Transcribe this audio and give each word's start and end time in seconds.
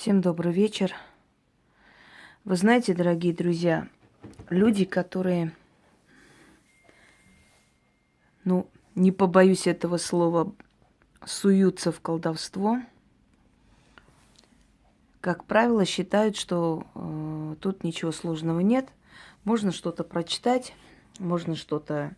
Всем 0.00 0.22
добрый 0.22 0.50
вечер. 0.50 0.94
Вы 2.44 2.56
знаете, 2.56 2.94
дорогие 2.94 3.34
друзья, 3.34 3.86
люди, 4.48 4.86
которые, 4.86 5.52
ну, 8.44 8.66
не 8.94 9.12
побоюсь 9.12 9.66
этого 9.66 9.98
слова, 9.98 10.54
суются 11.26 11.92
в 11.92 12.00
колдовство, 12.00 12.78
как 15.20 15.44
правило, 15.44 15.84
считают, 15.84 16.34
что 16.34 16.86
э, 16.94 17.56
тут 17.60 17.84
ничего 17.84 18.10
сложного 18.10 18.60
нет. 18.60 18.88
Можно 19.44 19.70
что-то 19.70 20.02
прочитать, 20.02 20.74
можно 21.18 21.54
что-то 21.54 22.16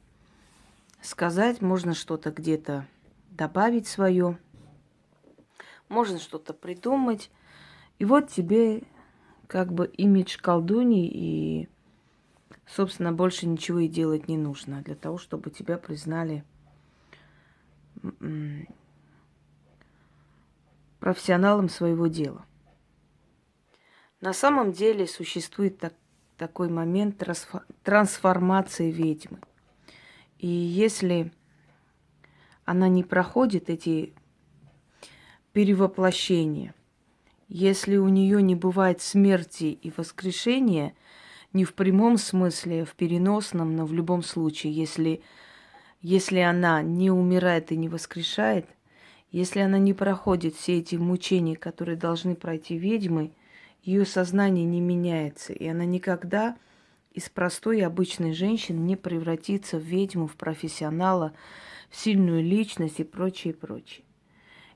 сказать, 1.01 1.61
можно 1.61 1.95
что-то 1.95 2.31
где-то 2.31 2.87
добавить 3.31 3.89
свое, 3.89 4.39
можно 5.89 6.21
что-то 6.21 6.55
придумать. 6.55 7.29
И 7.99 8.05
вот 8.05 8.31
тебе 8.31 8.83
как 9.47 9.73
бы 9.73 9.87
имидж 9.87 10.39
колдуни, 10.41 11.09
и, 11.09 11.69
собственно, 12.67 13.13
больше 13.13 13.47
ничего 13.47 13.81
и 13.81 13.89
делать 13.89 14.29
не 14.29 14.37
нужно 14.37 14.83
для 14.83 14.95
того, 14.95 15.19
чтобы 15.19 15.51
тебя 15.51 15.79
признали 15.79 16.45
профессионалом 20.99 21.69
своего 21.69 22.07
дела. 22.07 22.45
На 24.21 24.33
самом 24.33 24.73
деле 24.73 25.07
существует 25.07 25.79
так, 25.79 25.95
такой 26.37 26.69
момент 26.69 27.23
трансформации 27.83 28.91
ведьмы. 28.91 29.41
И 30.39 30.49
если 30.49 31.33
она 32.65 32.89
не 32.89 33.05
проходит 33.05 33.69
эти 33.69 34.15
перевоплощения, 35.53 36.75
если 37.55 37.99
у 37.99 38.09
нее 38.09 38.41
не 38.43 38.55
бывает 38.55 39.03
смерти 39.03 39.65
и 39.65 39.93
воскрешения, 39.95 40.95
не 41.53 41.67
в 41.67 41.75
прямом 41.75 42.17
смысле, 42.17 42.83
а 42.83 42.85
в 42.87 42.95
переносном, 42.95 43.77
но 43.77 43.85
в 43.85 43.93
любом 43.93 44.23
случае, 44.23 44.73
если, 44.73 45.21
если 46.01 46.39
она 46.39 46.81
не 46.81 47.11
умирает 47.11 47.71
и 47.71 47.77
не 47.77 47.91
воскрешает, 47.91 48.67
если 49.31 49.61
она 49.61 49.77
не 49.77 49.93
проходит 49.93 50.55
все 50.55 50.79
эти 50.79 50.97
мучения, 50.97 51.55
которые 51.55 51.97
должны 51.99 52.37
пройти 52.37 52.79
ведьмы, 52.79 53.33
ее 53.83 54.07
сознание 54.07 54.65
не 54.65 54.81
меняется, 54.81 55.53
и 55.53 55.67
она 55.67 55.85
никогда 55.85 56.57
из 57.13 57.29
простой 57.29 57.83
обычной 57.83 58.33
женщины 58.33 58.79
не 58.79 58.97
превратиться 58.97 59.77
в 59.77 59.83
ведьму, 59.83 60.27
в 60.27 60.37
профессионала, 60.37 61.35
в 61.91 61.97
сильную 61.99 62.43
личность 62.43 63.01
и 63.01 63.05
прочее, 63.05 63.53
прочее. 63.53 64.07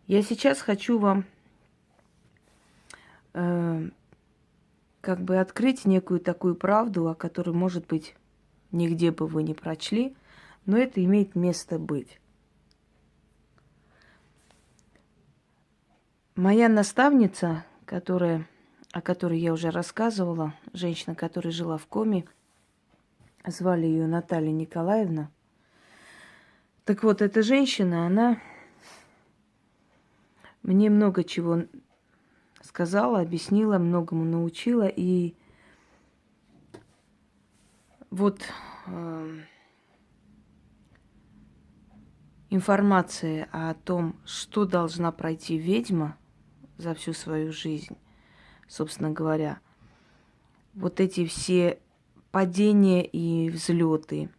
Я 0.07 0.21
сейчас 0.21 0.61
хочу 0.61 0.99
вам 0.99 1.25
э, 3.37 3.91
как 5.01 5.21
бы 5.21 5.39
открыть 5.39 5.85
некую 5.85 6.21
такую 6.21 6.57
правду, 6.57 7.09
о 7.09 7.15
которой, 7.15 7.55
может 7.55 7.87
быть, 7.87 8.17
нигде 8.73 9.13
бы 9.13 9.27
вы 9.27 9.43
не 9.45 9.55
прочли, 9.55 10.17
но 10.65 10.77
это 10.77 11.05
имеет 11.05 11.37
место 11.37 11.79
быть. 11.79 12.19
Моя 16.35 16.69
наставница, 16.69 17.65
которая 17.85 18.47
о 18.97 19.03
которой 19.03 19.39
я 19.39 19.53
уже 19.53 19.71
рассказывала, 19.71 20.55
женщина, 20.73 21.15
которая 21.15 21.53
жила 21.53 21.77
в 21.77 21.87
коме, 21.87 22.25
звали 23.47 23.85
ее 23.85 24.07
Наталья 24.07 24.51
Николаевна. 24.51 25.31
Так 26.87 27.03
вот, 27.03 27.21
эта 27.21 27.43
женщина, 27.43 28.07
она 28.07 28.41
мне 30.63 30.89
много 30.89 31.25
чего 31.25 31.65
сказала, 32.63 33.21
объяснила, 33.21 33.79
многому 33.79 34.25
научила. 34.25 34.87
И 34.87 35.35
вот 38.11 38.43
э, 38.87 39.39
информация 42.51 43.49
о 43.53 43.75
том, 43.75 44.17
что 44.25 44.65
должна 44.65 45.13
пройти 45.13 45.59
ведьма 45.59 46.17
за 46.77 46.95
всю 46.95 47.13
свою 47.13 47.53
жизнь, 47.53 47.97
собственно 48.69 49.11
говоря, 49.11 49.61
вот 50.75 51.01
эти 51.01 51.27
все 51.27 51.81
падения 52.31 53.05
и 53.05 53.49
взлеты, 53.49 54.31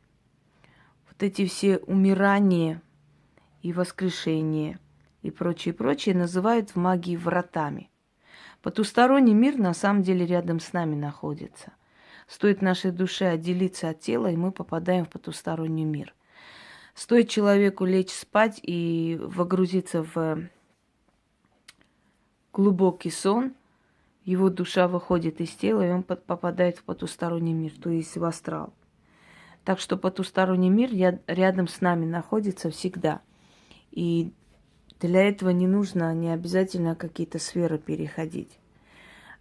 вот 1.08 1.24
эти 1.24 1.48
все 1.48 1.78
умирания 1.80 2.82
и 3.64 3.74
воскрешения 3.74 4.80
и 5.24 5.32
прочее, 5.32 5.74
прочее 5.74 6.16
называют 6.16 6.72
в 6.72 6.76
магии 6.76 7.16
вратами. 7.16 7.90
Потусторонний 8.62 9.34
мир 9.34 9.58
на 9.58 9.74
самом 9.74 10.04
деле 10.04 10.26
рядом 10.26 10.60
с 10.60 10.74
нами 10.74 10.96
находится. 10.96 11.74
Стоит 12.28 12.62
нашей 12.62 12.92
душе 12.92 13.28
отделиться 13.30 13.90
от 13.90 14.02
тела, 14.02 14.30
и 14.32 14.36
мы 14.36 14.52
попадаем 14.52 15.06
в 15.06 15.10
потусторонний 15.10 15.86
мир. 15.86 16.14
Стоит 16.94 17.30
человеку 17.30 17.86
лечь 17.86 18.12
спать 18.12 18.60
и 18.62 19.20
погрузиться 19.36 20.04
в 20.04 20.50
глубокий 22.52 23.12
сон– 23.12 23.54
его 24.28 24.50
душа 24.50 24.90
выходит 24.90 25.40
из 25.40 25.52
тела, 25.52 25.88
и 25.88 25.90
он 25.90 26.04
попадает 26.04 26.80
в 26.80 26.84
потусторонний 26.84 27.54
мир, 27.54 27.72
то 27.82 27.90
есть 27.90 28.18
в 28.18 28.26
астрал. 28.26 28.74
Так 29.64 29.80
что 29.80 29.96
потусторонний 29.96 30.68
мир 30.68 30.90
рядом 31.28 31.70
с 31.70 31.80
нами 31.80 32.06
находится 32.06 32.70
всегда. 32.70 33.22
И 33.92 34.34
для 35.00 35.28
этого 35.28 35.50
не 35.50 35.68
нужно, 35.68 36.14
не 36.14 36.32
обязательно 36.32 36.96
какие-то 36.96 37.40
сферы 37.40 37.78
переходить. 37.78 38.60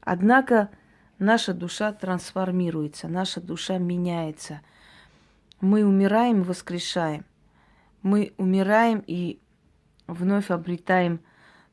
Однако 0.01 0.71
наша 1.19 1.55
душа 1.55 1.93
трансформируется, 1.93 3.09
наша 3.09 3.41
душа 3.41 3.79
меняется. 3.79 4.61
Мы 5.61 5.85
умираем, 5.85 6.43
воскрешаем. 6.43 7.25
Мы 8.03 8.35
умираем 8.37 9.03
и 9.07 9.41
вновь 10.07 10.51
обретаем 10.51 11.21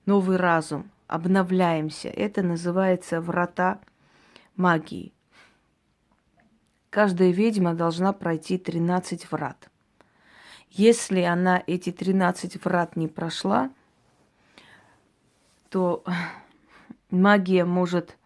новый 0.05 0.37
разум, 0.37 0.89
обновляемся. 1.07 2.09
Это 2.09 2.41
называется 2.41 3.21
врата 3.21 3.81
магии. 4.55 5.13
Каждая 6.89 7.31
ведьма 7.31 7.73
должна 7.73 8.13
пройти 8.13 8.57
13 8.57 9.31
врат. 9.31 9.69
Если 10.73 11.21
она 11.21 11.63
эти 11.67 11.91
13 11.91 12.63
врат 12.65 12.95
не 12.95 13.07
прошла, 13.07 13.71
то 15.69 16.03
магия 17.09 17.63
может 17.63 18.17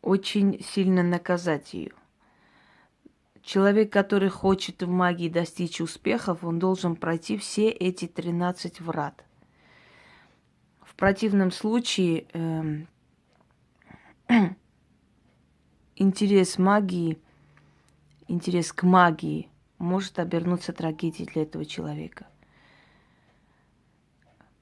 очень 0.00 0.62
сильно 0.62 1.02
наказать 1.02 1.74
ее. 1.74 1.92
Человек, 3.42 3.92
который 3.92 4.28
хочет 4.28 4.82
в 4.82 4.88
магии 4.88 5.28
достичь 5.28 5.80
успехов, 5.80 6.44
он 6.44 6.58
должен 6.58 6.96
пройти 6.96 7.36
все 7.36 7.68
эти 7.68 8.06
13 8.06 8.80
врат– 8.80 9.24
в 10.92 10.94
противном 10.94 11.50
случае 11.50 12.26
э, 12.34 12.84
интерес 15.96 16.58
магии, 16.58 17.18
интерес 18.28 18.74
к 18.74 18.82
магии 18.82 19.48
может 19.82 20.18
обернуться 20.18 20.72
трагедией 20.72 21.28
для 21.28 21.42
этого 21.42 21.64
человека. 21.64 22.26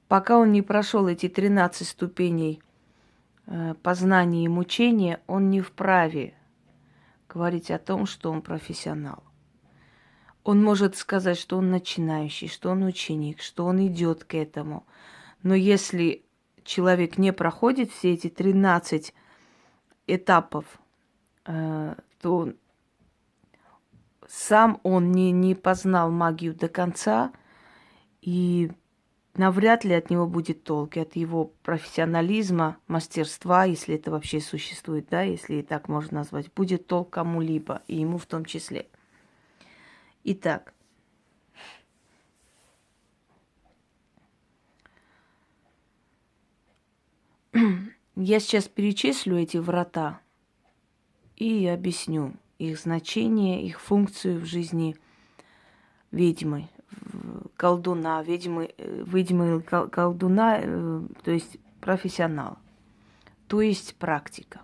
Пока 0.07 0.37
он 0.37 0.51
не 0.51 0.61
прошел 0.61 1.07
эти 1.07 1.29
13 1.29 1.87
ступеней 1.87 2.61
э, 3.45 3.75
познания 3.81 4.43
и 4.43 4.49
мучения, 4.49 5.21
он 5.27 5.49
не 5.49 5.61
вправе 5.61 6.33
говорить 7.29 7.71
о 7.71 7.79
том, 7.79 8.05
что 8.05 8.31
он 8.31 8.41
профессионал. 8.41 9.23
Он 10.43 10.61
может 10.61 10.97
сказать, 10.97 11.37
что 11.37 11.57
он 11.57 11.71
начинающий, 11.71 12.49
что 12.49 12.71
он 12.71 12.83
ученик, 12.83 13.41
что 13.41 13.65
он 13.65 13.85
идет 13.87 14.25
к 14.25 14.33
этому– 14.35 14.85
но 15.43 15.55
если 15.55 16.23
человек 16.63 17.17
не 17.17 17.33
проходит 17.33 17.91
все 17.91 18.13
эти 18.13 18.29
13 18.29 19.13
этапов, 20.07 20.65
э, 21.45 21.95
то 22.21 22.53
сам 24.31 24.79
он 24.83 25.11
не, 25.11 25.31
не 25.31 25.55
познал 25.55 26.09
магию 26.09 26.55
до 26.55 26.69
конца, 26.69 27.33
и 28.21 28.71
навряд 29.35 29.83
ли 29.83 29.93
от 29.93 30.09
него 30.09 30.25
будет 30.25 30.63
толк, 30.63 30.95
от 30.95 31.17
его 31.17 31.51
профессионализма, 31.63 32.77
мастерства, 32.87 33.65
если 33.65 33.95
это 33.95 34.09
вообще 34.09 34.39
существует, 34.39 35.09
да, 35.09 35.21
если 35.21 35.55
и 35.55 35.61
так 35.63 35.89
можно 35.89 36.19
назвать, 36.19 36.49
будет 36.53 36.87
толк 36.87 37.09
кому-либо, 37.09 37.81
и 37.87 37.97
ему 37.97 38.17
в 38.17 38.25
том 38.25 38.45
числе. 38.45 38.87
Итак, 40.23 40.73
Я 48.15 48.39
сейчас 48.39 48.69
перечислю 48.69 49.37
эти 49.37 49.57
врата 49.57 50.21
и 51.35 51.67
объясню 51.67 52.33
их 52.69 52.79
значение, 52.79 53.63
их 53.63 53.79
функцию 53.81 54.39
в 54.39 54.45
жизни 54.45 54.95
ведьмы, 56.11 56.69
колдуна, 57.55 58.21
ведьмы, 58.23 58.73
э, 58.77 59.03
ведьмы 59.05 59.61
колдуна, 59.61 60.59
э, 60.61 61.01
то 61.23 61.31
есть 61.31 61.57
профессионала. 61.79 62.57
то 63.47 63.59
есть 63.59 63.95
практика. 63.95 64.61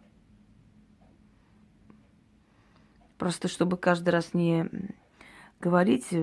Просто 3.17 3.49
чтобы 3.49 3.75
каждый 3.75 4.09
раз 4.09 4.33
не 4.33 4.69
говорить 5.59 6.13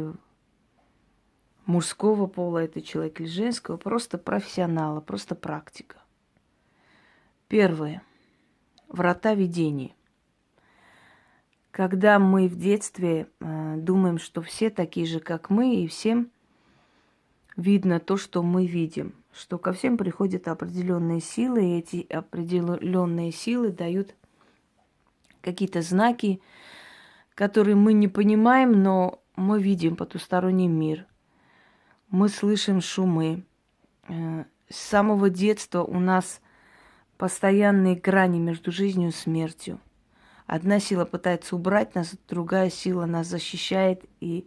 мужского 1.66 2.26
пола 2.26 2.64
это 2.64 2.80
человек 2.80 3.20
или 3.20 3.28
женского, 3.28 3.76
просто 3.76 4.16
профессионала, 4.16 5.00
просто 5.00 5.34
практика. 5.34 5.98
Первое. 7.48 8.02
Врата 8.88 9.34
видений. 9.34 9.94
Когда 11.74 12.20
мы 12.20 12.46
в 12.46 12.54
детстве 12.56 13.26
э, 13.40 13.74
думаем, 13.78 14.18
что 14.20 14.42
все 14.42 14.70
такие 14.70 15.06
же, 15.06 15.18
как 15.18 15.50
мы, 15.50 15.74
и 15.74 15.88
всем 15.88 16.30
видно 17.56 17.98
то, 17.98 18.16
что 18.16 18.44
мы 18.44 18.64
видим, 18.64 19.12
что 19.32 19.58
ко 19.58 19.72
всем 19.72 19.96
приходят 19.96 20.46
определенные 20.46 21.20
силы, 21.20 21.64
и 21.64 21.78
эти 21.78 22.06
определенные 22.12 23.32
силы 23.32 23.72
дают 23.72 24.14
какие-то 25.40 25.82
знаки, 25.82 26.40
которые 27.34 27.74
мы 27.74 27.92
не 27.92 28.06
понимаем, 28.06 28.80
но 28.80 29.20
мы 29.34 29.60
видим 29.60 29.96
потусторонний 29.96 30.68
мир. 30.68 31.06
Мы 32.08 32.28
слышим 32.28 32.80
шумы. 32.80 33.42
Э, 34.06 34.44
с 34.68 34.76
самого 34.76 35.28
детства 35.28 35.82
у 35.82 35.98
нас 35.98 36.40
постоянные 37.18 37.96
грани 37.96 38.38
между 38.38 38.70
жизнью 38.70 39.08
и 39.08 39.12
смертью. 39.12 39.80
Одна 40.46 40.78
сила 40.78 41.04
пытается 41.04 41.56
убрать 41.56 41.94
нас, 41.94 42.14
другая 42.28 42.70
сила 42.70 43.06
нас 43.06 43.26
защищает 43.26 44.04
и 44.20 44.46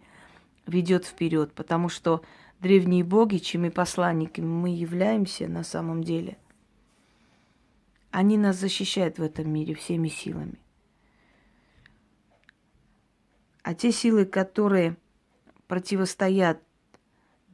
ведет 0.67 1.05
вперед, 1.05 1.53
потому 1.53 1.89
что 1.89 2.21
древние 2.59 3.03
боги, 3.03 3.38
чьими 3.38 3.69
посланниками 3.69 4.45
мы 4.45 4.69
являемся 4.69 5.47
на 5.47 5.63
самом 5.63 6.03
деле, 6.03 6.38
они 8.11 8.38
нас 8.38 8.57
защищают 8.57 9.17
в 9.17 9.23
этом 9.23 9.49
мире 9.49 9.73
всеми 9.73 10.07
силами. 10.07 10.59
А 13.63 13.73
те 13.73 13.91
силы, 13.91 14.25
которые 14.25 14.95
противостоят 15.67 16.61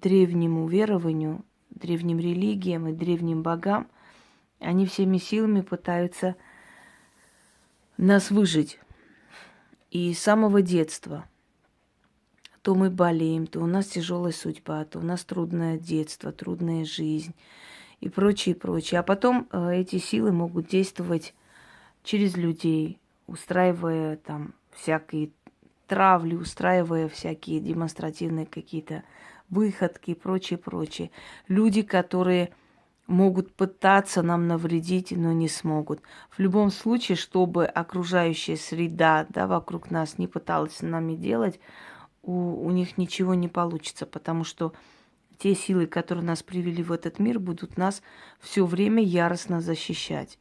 древнему 0.01 0.67
верованию, 0.67 1.43
древним 1.69 2.19
религиям 2.19 2.87
и 2.87 2.93
древним 2.93 3.41
богам, 3.41 3.87
они 4.59 4.85
всеми 4.85 5.17
силами 5.17 5.61
пытаются 5.61 6.35
нас 7.97 8.31
выжить. 8.31 8.79
И 9.91 10.13
с 10.13 10.19
самого 10.19 10.61
детства 10.61 11.25
то 12.63 12.75
мы 12.75 12.89
болеем, 12.89 13.45
то 13.45 13.59
у 13.59 13.65
нас 13.65 13.87
тяжелая 13.87 14.31
судьба, 14.31 14.85
то 14.85 14.99
у 14.99 15.01
нас 15.01 15.25
трудное 15.25 15.77
детство, 15.77 16.31
трудная 16.31 16.85
жизнь 16.85 17.35
и 17.99 18.07
прочее, 18.07 18.55
прочее. 18.55 19.01
А 19.01 19.03
потом 19.03 19.49
э, 19.51 19.81
эти 19.81 19.97
силы 19.97 20.31
могут 20.31 20.67
действовать 20.67 21.33
через 22.03 22.37
людей, 22.37 22.99
устраивая 23.27 24.15
там 24.15 24.53
всякие 24.71 25.31
травли, 25.87 26.35
устраивая 26.35 27.09
всякие 27.09 27.59
демонстративные 27.59 28.45
какие-то 28.45 29.03
выходки 29.49 30.11
и 30.11 30.15
прочее, 30.15 30.57
прочее. 30.57 31.11
Люди, 31.49 31.81
которые 31.81 32.53
могут 33.07 33.53
пытаться 33.53 34.21
нам 34.21 34.47
навредить, 34.47 35.11
но 35.11 35.31
не 35.31 35.47
смогут. 35.47 36.01
В 36.29 36.39
любом 36.39 36.71
случае, 36.71 37.15
чтобы 37.15 37.65
окружающая 37.65 38.57
среда 38.57 39.25
да, 39.29 39.47
вокруг 39.47 39.91
нас 39.91 40.17
не 40.17 40.27
пыталась 40.27 40.77
с 40.77 40.81
нами 40.81 41.15
делать, 41.15 41.59
у, 42.21 42.65
у 42.65 42.71
них 42.71 42.97
ничего 42.97 43.33
не 43.33 43.47
получится, 43.47 44.05
потому 44.05 44.43
что 44.43 44.73
те 45.37 45.55
силы, 45.55 45.87
которые 45.87 46.23
нас 46.23 46.41
привели 46.43 46.81
в 46.81 46.91
этот 46.91 47.19
мир, 47.19 47.39
будут 47.39 47.77
нас 47.77 48.01
все 48.39 48.65
время 48.65 49.03
яростно 49.03 49.59
защищать. 49.59 50.39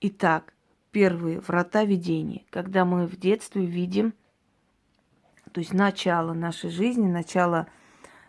Итак, 0.00 0.54
первые 0.92 1.40
врата 1.40 1.84
видения. 1.84 2.44
Когда 2.50 2.84
мы 2.84 3.06
в 3.06 3.16
детстве 3.18 3.66
видим 3.66 4.14
то 5.52 5.60
есть 5.60 5.72
начало 5.72 6.32
нашей 6.32 6.70
жизни, 6.70 7.08
начало 7.08 7.66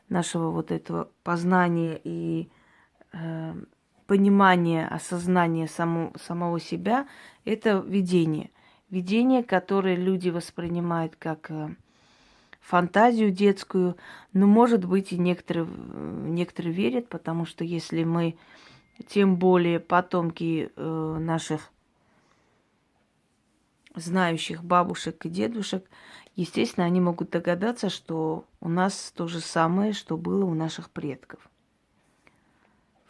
нашего 0.09 0.49
вот 0.49 0.71
этого 0.71 1.09
познания 1.23 1.99
и 2.03 2.49
э, 3.13 3.53
понимания, 4.07 4.87
осознания 4.87 5.67
само, 5.67 6.11
самого 6.21 6.59
себя, 6.59 7.07
это 7.45 7.77
видение. 7.77 8.49
Видение, 8.89 9.43
которое 9.43 9.95
люди 9.95 10.29
воспринимают 10.29 11.15
как 11.15 11.49
э, 11.49 11.69
фантазию 12.61 13.31
детскую, 13.31 13.97
но, 14.33 14.47
может 14.47 14.85
быть, 14.85 15.11
и 15.11 15.17
некоторые, 15.17 15.65
некоторые 15.65 16.73
верят, 16.73 17.09
потому 17.09 17.45
что 17.45 17.63
если 17.63 18.03
мы, 18.03 18.35
тем 19.07 19.37
более 19.37 19.79
потомки 19.79 20.71
э, 20.75 21.17
наших 21.19 21.71
знающих 23.95 24.63
бабушек 24.63 25.25
и 25.25 25.29
дедушек, 25.29 25.85
естественно, 26.35 26.85
они 26.85 27.01
могут 27.01 27.31
догадаться, 27.31 27.89
что 27.89 28.45
у 28.61 28.69
нас 28.69 29.11
то 29.15 29.27
же 29.27 29.41
самое, 29.41 29.93
что 29.93 30.17
было 30.17 30.45
у 30.45 30.53
наших 30.53 30.89
предков. 30.89 31.50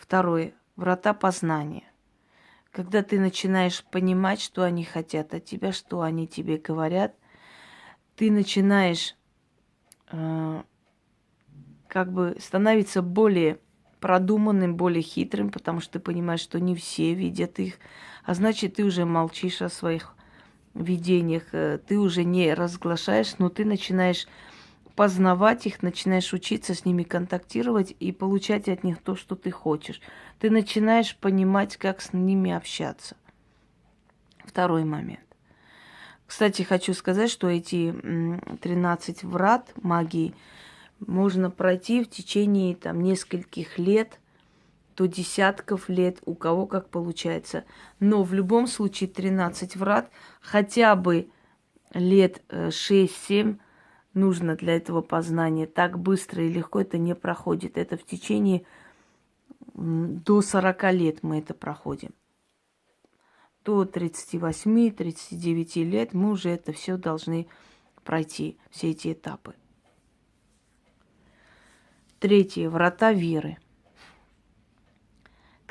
Второе. 0.01 0.55
Врата 0.75 1.13
познания. 1.13 1.83
Когда 2.71 3.03
ты 3.03 3.19
начинаешь 3.19 3.83
понимать, 3.83 4.41
что 4.41 4.63
они 4.63 4.83
хотят 4.83 5.35
от 5.35 5.45
тебя, 5.45 5.71
что 5.71 6.01
они 6.01 6.27
тебе 6.27 6.57
говорят, 6.57 7.13
ты 8.15 8.31
начинаешь 8.31 9.15
э, 10.11 10.63
как 11.87 12.11
бы 12.11 12.35
становиться 12.39 13.03
более 13.03 13.59
продуманным, 13.99 14.75
более 14.75 15.03
хитрым, 15.03 15.51
потому 15.51 15.81
что 15.81 15.93
ты 15.93 15.99
понимаешь, 15.99 16.41
что 16.41 16.59
не 16.59 16.75
все 16.75 17.13
видят 17.13 17.59
их, 17.59 17.75
а 18.25 18.33
значит, 18.33 18.75
ты 18.75 18.83
уже 18.83 19.05
молчишь 19.05 19.61
о 19.61 19.69
своих 19.69 20.15
видениях 20.73 21.43
э, 21.51 21.77
ты 21.77 21.99
уже 21.99 22.23
не 22.23 22.55
разглашаешь, 22.55 23.37
но 23.37 23.49
ты 23.49 23.65
начинаешь 23.65 24.27
познавать 24.95 25.65
их, 25.65 25.81
начинаешь 25.81 26.33
учиться 26.33 26.73
с 26.73 26.85
ними 26.85 27.03
контактировать 27.03 27.95
и 27.99 28.11
получать 28.11 28.69
от 28.69 28.83
них 28.83 28.99
то, 29.01 29.15
что 29.15 29.35
ты 29.35 29.51
хочешь. 29.51 30.01
Ты 30.39 30.49
начинаешь 30.49 31.15
понимать, 31.15 31.77
как 31.77 32.01
с 32.01 32.13
ними 32.13 32.51
общаться. 32.51 33.15
Второй 34.45 34.83
момент. 34.83 35.19
Кстати, 36.27 36.61
хочу 36.61 36.93
сказать, 36.93 37.29
что 37.29 37.49
эти 37.49 37.93
13 38.61 39.23
врат 39.23 39.71
магии 39.81 40.33
можно 40.99 41.49
пройти 41.49 42.03
в 42.03 42.09
течение 42.09 42.75
там, 42.75 43.01
нескольких 43.01 43.77
лет– 43.77 44.19
то 44.95 45.07
десятков 45.07 45.89
лет, 45.89 46.19
у 46.25 46.35
кого 46.35 46.65
как 46.67 46.89
получается. 46.89 47.63
Но 47.99 48.23
в 48.23 48.33
любом 48.33 48.67
случае 48.67 49.09
13 49.09 49.75
врат 49.75 50.11
хотя 50.41 50.95
бы 50.95 51.27
лет 51.93 52.41
6-7 52.49 53.09
э, 53.29 53.55
нужно 54.13 54.55
для 54.55 54.75
этого 54.75 55.01
познания. 55.01 55.65
Так 55.67 55.99
быстро 55.99 56.43
и 56.43 56.51
легко 56.51 56.81
это 56.81 56.97
не 56.97 57.15
проходит. 57.15 57.77
Это 57.77 57.95
в 57.97 58.05
течение 58.05 58.65
до 59.73 60.41
40 60.41 60.93
лет 60.93 61.23
мы 61.23 61.39
это 61.39 61.53
проходим. 61.53 62.11
До 63.63 63.83
38-39 63.83 65.83
лет 65.83 66.13
мы 66.13 66.31
уже 66.31 66.49
это 66.49 66.73
все 66.73 66.97
должны 66.97 67.47
пройти, 68.03 68.57
все 68.71 68.91
эти 68.91 69.13
этапы. 69.13 69.55
Третье. 72.19 72.69
Врата 72.69 73.13
веры 73.13 73.57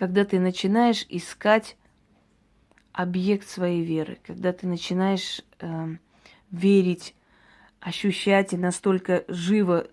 когда 0.01 0.25
ты 0.25 0.41
начинаешь 0.41 1.05
искать 1.11 1.77
объект 2.91 3.47
своей 3.47 3.85
веры, 3.85 4.19
когда 4.27 4.55
ты 4.55 4.67
начинаешь 4.67 5.43
э, 5.59 5.89
верить, 6.51 7.15
ощущать 7.81 8.53
и 8.53 8.59
настолько 8.59 9.25
живо 9.29 9.87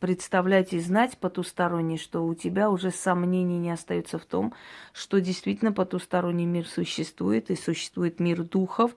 представлять 0.00 0.72
и 0.72 0.80
знать 0.80 1.18
потусторонний, 1.18 1.98
что 1.98 2.24
у 2.24 2.34
тебя 2.34 2.70
уже 2.70 2.90
сомнений 2.90 3.58
не 3.58 3.70
остается 3.70 4.18
в 4.18 4.24
том, 4.24 4.54
что 4.92 5.20
действительно 5.20 5.72
потусторонний 5.72 6.46
мир 6.46 6.66
существует, 6.66 7.50
и 7.50 7.56
существует 7.56 8.18
мир 8.18 8.42
духов, 8.44 8.96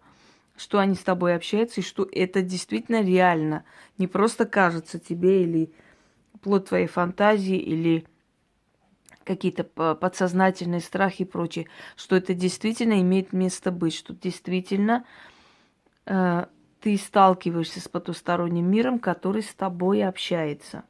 что 0.56 0.80
они 0.80 0.96
с 0.96 1.00
тобой 1.00 1.36
общаются, 1.36 1.82
и 1.82 1.84
что 1.84 2.08
это 2.10 2.42
действительно 2.42 3.01
реально. 3.01 3.66
Не 3.98 4.08
просто 4.08 4.46
кажется 4.46 4.98
тебе 4.98 5.44
или 5.44 5.74
плод 6.42 6.70
твоей 6.70 6.88
фантазии, 6.88 7.58
или 7.58 8.06
какие-то 9.25 9.66
подсознательные 9.66 10.80
страхи 10.80 11.24
и 11.24 11.25
прочее, 11.25 11.68
что 11.98 12.16
это 12.16 12.34
действительно 12.34 13.01
имеет 13.01 13.34
место 13.34 13.72
быть, 13.72 13.94
что 13.94 14.13
действительно 14.13 15.06
э, 16.06 16.46
ты 16.81 16.98
сталкиваешься 16.98 17.81
с 17.81 17.88
потусторонним 17.88 18.69
миром, 18.69 19.00
который 19.00 19.41
с 19.41 19.53
тобой 19.53 20.03
общается. 20.03 20.84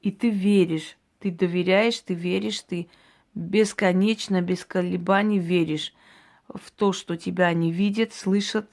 И 0.00 0.10
ты 0.10 0.30
веришь, 0.30 0.96
ты 1.18 1.30
доверяешь, 1.30 2.00
ты 2.00 2.14
веришь, 2.14 2.60
ты 2.60 2.88
бесконечно, 3.34 4.40
без 4.42 4.64
колебаний 4.64 5.38
веришь 5.38 5.94
в 6.48 6.70
то, 6.70 6.92
что 6.92 7.16
тебя 7.16 7.46
они 7.46 7.72
видят, 7.72 8.12
слышат, 8.12 8.70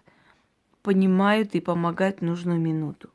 понимают 0.82 1.56
и 1.56 1.62
помогают 1.62 2.20
в 2.20 2.24
нужную 2.24 2.60
минуту. 2.60 3.10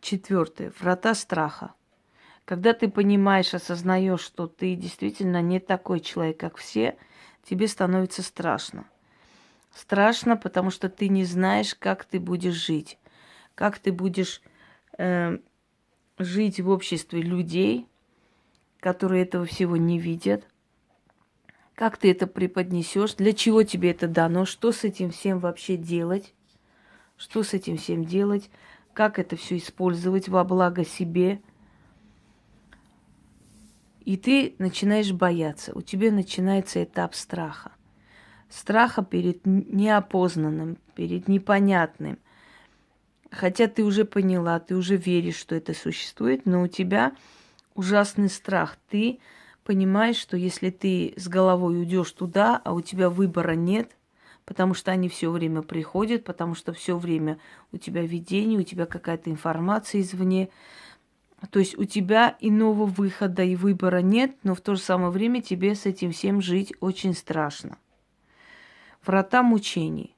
Четвертое. 0.00 0.72
Врата 0.78 1.14
страха. 1.14 1.72
Когда 2.44 2.74
ты 2.74 2.88
понимаешь, 2.88 3.54
осознаешь, 3.54 4.20
что 4.20 4.46
ты 4.46 4.76
действительно 4.76 5.42
не 5.42 5.58
такой 5.58 5.98
человек, 6.00 6.38
как 6.38 6.58
все, 6.58 6.96
тебе 7.42 7.66
становится 7.66 8.22
страшно. 8.22 8.86
Страшно, 9.76 10.38
потому 10.38 10.70
что 10.70 10.88
ты 10.88 11.10
не 11.10 11.24
знаешь, 11.24 11.74
как 11.74 12.06
ты 12.06 12.18
будешь 12.18 12.54
жить, 12.54 12.98
как 13.54 13.78
ты 13.78 13.92
будешь 13.92 14.40
э, 14.96 15.36
жить 16.16 16.60
в 16.60 16.70
обществе 16.70 17.20
людей, 17.20 17.86
которые 18.80 19.24
этого 19.24 19.44
всего 19.44 19.76
не 19.76 19.98
видят, 19.98 20.48
как 21.74 21.98
ты 21.98 22.10
это 22.10 22.26
преподнесешь, 22.26 23.16
для 23.16 23.34
чего 23.34 23.64
тебе 23.64 23.90
это 23.90 24.08
дано, 24.08 24.46
что 24.46 24.72
с 24.72 24.82
этим 24.82 25.10
всем 25.10 25.40
вообще 25.40 25.76
делать, 25.76 26.32
что 27.18 27.42
с 27.42 27.52
этим 27.52 27.76
всем 27.76 28.06
делать, 28.06 28.48
как 28.94 29.18
это 29.18 29.36
все 29.36 29.58
использовать 29.58 30.30
во 30.30 30.42
благо 30.44 30.86
себе. 30.86 31.42
И 34.06 34.16
ты 34.16 34.54
начинаешь 34.58 35.12
бояться, 35.12 35.72
у 35.74 35.82
тебя 35.82 36.10
начинается 36.10 36.82
этап 36.82 37.14
страха 37.14 37.75
страха 38.48 39.02
перед 39.02 39.44
неопознанным, 39.44 40.78
перед 40.94 41.28
непонятным. 41.28 42.18
Хотя 43.30 43.66
ты 43.66 43.84
уже 43.84 44.04
поняла, 44.04 44.60
ты 44.60 44.76
уже 44.76 44.96
веришь, 44.96 45.36
что 45.36 45.54
это 45.54 45.74
существует, 45.74 46.46
но 46.46 46.62
у 46.62 46.68
тебя 46.68 47.12
ужасный 47.74 48.28
страх. 48.28 48.78
Ты 48.88 49.18
понимаешь, 49.64 50.16
что 50.16 50.36
если 50.36 50.70
ты 50.70 51.12
с 51.16 51.28
головой 51.28 51.80
уйдешь 51.80 52.12
туда, 52.12 52.60
а 52.64 52.72
у 52.72 52.80
тебя 52.80 53.10
выбора 53.10 53.52
нет, 53.52 53.96
потому 54.44 54.74
что 54.74 54.92
они 54.92 55.08
все 55.08 55.30
время 55.30 55.62
приходят, 55.62 56.24
потому 56.24 56.54
что 56.54 56.72
все 56.72 56.96
время 56.96 57.38
у 57.72 57.78
тебя 57.78 58.02
видение, 58.02 58.58
у 58.58 58.62
тебя 58.62 58.86
какая-то 58.86 59.30
информация 59.30 60.00
извне. 60.00 60.48
То 61.50 61.58
есть 61.58 61.76
у 61.76 61.84
тебя 61.84 62.36
иного 62.40 62.86
выхода 62.86 63.42
и 63.42 63.56
выбора 63.56 64.00
нет, 64.00 64.36
но 64.44 64.54
в 64.54 64.60
то 64.60 64.76
же 64.76 64.80
самое 64.80 65.10
время 65.10 65.42
тебе 65.42 65.74
с 65.74 65.84
этим 65.84 66.12
всем 66.12 66.40
жить 66.40 66.72
очень 66.80 67.12
страшно. 67.12 67.76
Врата 69.06 69.44
мучений. 69.44 70.16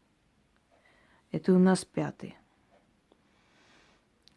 Это 1.30 1.52
у 1.52 1.58
нас 1.58 1.84
пятый. 1.84 2.38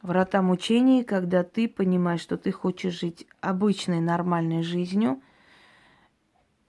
Врата 0.02 0.42
мучений, 0.42 1.06
когда 1.06 1.46
ты 1.46 1.70
понимаешь, 1.70 2.20
что 2.20 2.36
ты 2.36 2.52
хочешь 2.52 3.00
жить 3.00 3.26
обычной 3.40 4.02
нормальной 4.02 4.62
жизнью, 4.62 5.22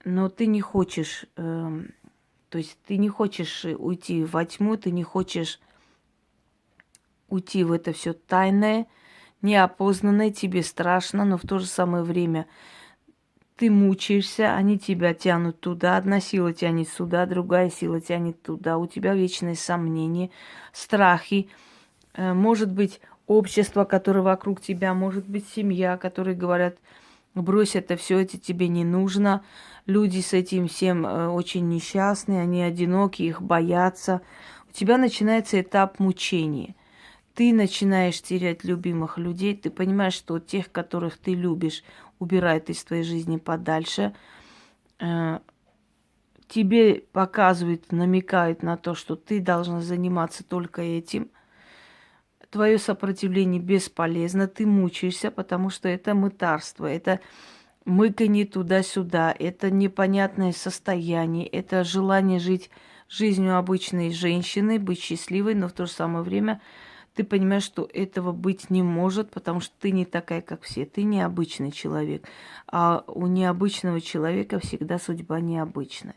но 0.05 0.29
ты 0.29 0.45
не 0.45 0.61
хочешь, 0.61 1.25
э, 1.35 1.81
то 2.47 2.57
есть 2.57 2.79
ты 2.85 2.95
не 2.95 3.09
хочешь 3.09 3.65
уйти 3.65 4.23
во 4.23 4.45
тьму, 4.45 4.77
ты 4.77 4.89
не 4.89 5.03
хочешь 5.03 5.59
уйти 7.27 7.65
в 7.65 7.73
это 7.73 7.91
все 7.91 8.13
тайное, 8.13 8.87
неопознанное, 9.41 10.31
тебе 10.31 10.63
страшно, 10.63 11.25
но 11.25 11.37
в 11.37 11.41
то 11.41 11.59
же 11.59 11.65
самое 11.65 12.05
время 12.05 12.47
ты 13.55 13.69
мучаешься, 13.69 14.55
они 14.55 14.79
тебя 14.79 15.13
тянут 15.13 15.59
туда, 15.59 15.97
одна 15.97 16.19
сила 16.19 16.53
тянет 16.53 16.89
сюда, 16.89 17.25
другая 17.25 17.69
сила 17.69 18.01
тянет 18.01 18.41
туда, 18.41 18.77
у 18.77 18.87
тебя 18.87 19.13
вечные 19.13 19.55
сомнения, 19.55 20.31
страхи, 20.71 21.49
э, 22.15 22.33
может 22.33 22.71
быть, 22.71 22.99
общество, 23.27 23.85
которое 23.85 24.21
вокруг 24.21 24.61
тебя, 24.61 24.93
может 24.93 25.27
быть, 25.27 25.47
семья, 25.47 25.97
которые 25.97 26.35
говорят, 26.35 26.77
брось 27.35 27.75
это 27.75 27.95
все, 27.95 28.19
это 28.19 28.37
тебе 28.37 28.67
не 28.67 28.83
нужно. 28.83 29.43
Люди 29.85 30.21
с 30.21 30.33
этим 30.33 30.67
всем 30.67 31.05
э, 31.05 31.27
очень 31.27 31.67
несчастны, 31.69 32.39
они 32.39 32.63
одиноки, 32.63 33.21
их 33.21 33.41
боятся. 33.41 34.21
У 34.69 34.73
тебя 34.73 34.97
начинается 34.97 35.61
этап 35.61 35.99
мучения. 35.99 36.75
Ты 37.35 37.51
начинаешь 37.51 38.21
терять 38.21 38.63
любимых 38.63 39.17
людей, 39.17 39.55
ты 39.55 39.71
понимаешь, 39.71 40.13
что 40.13 40.37
тех, 40.39 40.71
которых 40.71 41.17
ты 41.17 41.33
любишь, 41.33 41.83
убирает 42.19 42.69
из 42.69 42.83
твоей 42.83 43.03
жизни 43.03 43.37
подальше, 43.37 44.13
э, 44.99 45.39
тебе 46.47 47.03
показывает, 47.11 47.91
намекает 47.91 48.61
на 48.61 48.77
то, 48.77 48.93
что 48.93 49.15
ты 49.15 49.39
должна 49.39 49.81
заниматься 49.81 50.43
только 50.43 50.83
этим. 50.83 51.31
Твое 52.51 52.77
сопротивление 52.77 53.59
бесполезно, 53.59 54.47
ты 54.47 54.67
мучаешься, 54.67 55.31
потому 55.31 55.71
что 55.71 55.89
это 55.89 56.13
мытарство, 56.13 56.85
это 56.85 57.19
мыканье 57.83 58.45
туда-сюда, 58.45 59.35
это 59.39 59.71
непонятное 59.71 60.51
состояние, 60.51 61.47
это 61.47 61.83
желание 61.83 62.37
жить 62.37 62.69
жизнью 63.09 63.57
обычной 63.57 64.11
женщины, 64.11 64.77
быть 64.77 65.01
счастливой, 65.01 65.55
но 65.55 65.67
в 65.67 65.73
то 65.73 65.87
же 65.87 65.91
самое 65.91 66.23
время– 66.23 66.61
ты 67.15 67.23
понимаешь, 67.23 67.63
что 67.63 67.87
этого 67.93 68.31
быть 68.31 68.69
не 68.71 68.81
может, 68.81 69.29
потому 69.29 69.59
что 69.59 69.73
ты 69.79 69.91
не 69.91 70.05
такая, 70.05 70.41
как 70.41 70.63
все. 70.63 70.85
Ты 70.85 71.03
необычный 71.03 71.71
человек. 71.71 72.27
А 72.67 73.03
у 73.07 73.27
необычного 73.27 74.01
человека 74.01 74.59
всегда 74.59 74.97
судьба 74.97 75.39
необычная. 75.39 76.15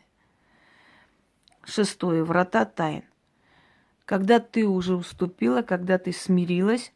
Шестое. 1.63 2.23
Врата 2.23 2.65
тайн. 2.65 3.03
Когда 4.05 4.39
ты 4.39 4.65
уже 4.65 4.95
уступила, 4.95 5.61
когда 5.61 5.99
ты 5.99 6.11
смирилась, 6.11 6.93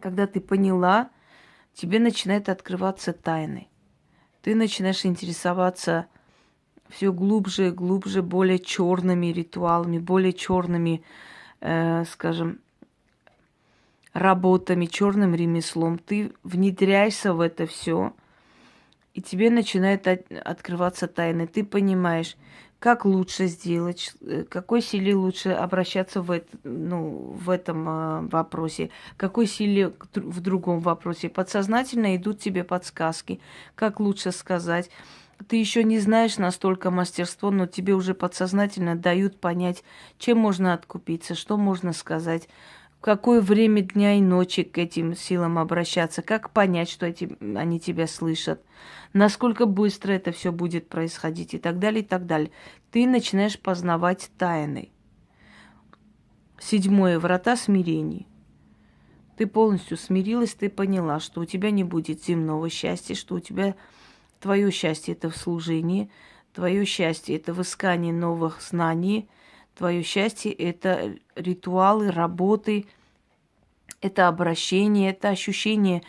когда 0.00 0.26
ты 0.26 0.40
поняла, 0.40 1.10
тебе 1.72 1.98
начинает 1.98 2.48
открываться 2.50 3.14
тайны. 3.14 3.68
Ты 4.42 4.54
начинаешь 4.54 5.06
интересоваться 5.06 6.08
все 6.88 7.12
глубже 7.12 7.68
и 7.68 7.70
глубже, 7.70 8.22
более 8.22 8.58
черными 8.58 9.26
ритуалами, 9.28 9.98
более 9.98 10.32
черными, 10.32 11.02
э, 11.60 12.04
скажем, 12.04 12.60
работами, 14.16 14.86
черным 14.86 15.34
ремеслом, 15.34 15.98
ты 15.98 16.32
внедряешься 16.42 17.34
в 17.34 17.40
это 17.40 17.66
все, 17.66 18.14
и 19.12 19.20
тебе 19.20 19.50
начинает 19.50 20.08
от, 20.08 20.32
открываться 20.32 21.06
тайны. 21.06 21.46
Ты 21.46 21.64
понимаешь, 21.64 22.36
как 22.78 23.04
лучше 23.04 23.46
сделать, 23.46 24.14
э, 24.22 24.44
какой 24.48 24.80
силе 24.80 25.14
лучше 25.14 25.50
обращаться 25.50 26.22
в, 26.22 26.30
это, 26.30 26.48
ну, 26.64 27.36
в 27.38 27.50
этом 27.50 27.88
э, 27.88 28.20
вопросе, 28.28 28.90
какой 29.18 29.46
силе 29.46 29.92
в 30.14 30.40
другом 30.40 30.80
вопросе. 30.80 31.28
Подсознательно 31.28 32.16
идут 32.16 32.40
тебе 32.40 32.64
подсказки, 32.64 33.40
как 33.74 34.00
лучше 34.00 34.32
сказать. 34.32 34.90
Ты 35.48 35.56
еще 35.56 35.84
не 35.84 35.98
знаешь 35.98 36.38
настолько 36.38 36.90
мастерство, 36.90 37.50
но 37.50 37.66
тебе 37.66 37.94
уже 37.94 38.14
подсознательно 38.14 38.96
дают 38.96 39.38
понять, 39.38 39.84
чем 40.18 40.38
можно 40.38 40.72
откупиться, 40.72 41.34
что 41.34 41.58
можно 41.58 41.92
сказать, 41.92 42.48
какое 43.06 43.40
время 43.40 43.82
дня 43.82 44.14
и 44.14 44.20
ночи 44.20 44.64
к 44.64 44.78
этим 44.78 45.14
силам 45.14 45.60
обращаться, 45.60 46.22
как 46.22 46.50
понять, 46.50 46.90
что 46.90 47.06
эти, 47.06 47.36
они 47.56 47.78
тебя 47.78 48.08
слышат, 48.08 48.64
насколько 49.12 49.64
быстро 49.64 50.10
это 50.10 50.32
все 50.32 50.50
будет 50.50 50.88
происходить 50.88 51.54
и 51.54 51.58
так 51.58 51.78
далее, 51.78 52.02
и 52.02 52.04
так 52.04 52.26
далее. 52.26 52.50
Ты 52.90 53.06
начинаешь 53.06 53.60
познавать 53.60 54.28
тайны. 54.36 54.90
Седьмое. 56.58 57.20
Врата 57.20 57.54
смирений. 57.54 58.26
Ты 59.36 59.46
полностью 59.46 59.96
смирилась, 59.98 60.54
ты 60.54 60.68
поняла, 60.68 61.20
что 61.20 61.42
у 61.42 61.44
тебя 61.44 61.70
не 61.70 61.84
будет 61.84 62.24
земного 62.24 62.68
счастья, 62.68 63.14
что 63.14 63.36
у 63.36 63.40
тебя 63.40 63.76
твое 64.40 64.72
счастье 64.72 65.14
это 65.14 65.30
в 65.30 65.36
служении, 65.36 66.10
твое 66.52 66.84
счастье 66.84 67.36
это 67.36 67.54
в 67.54 67.62
искании 67.62 68.10
новых 68.10 68.60
знаний, 68.60 69.28
твое 69.76 70.02
счастье 70.02 70.50
это 70.50 71.14
ритуалы, 71.36 72.10
работы, 72.10 72.86
это 74.00 74.28
обращение, 74.28 75.10
это 75.10 75.28
ощущение 75.28 76.02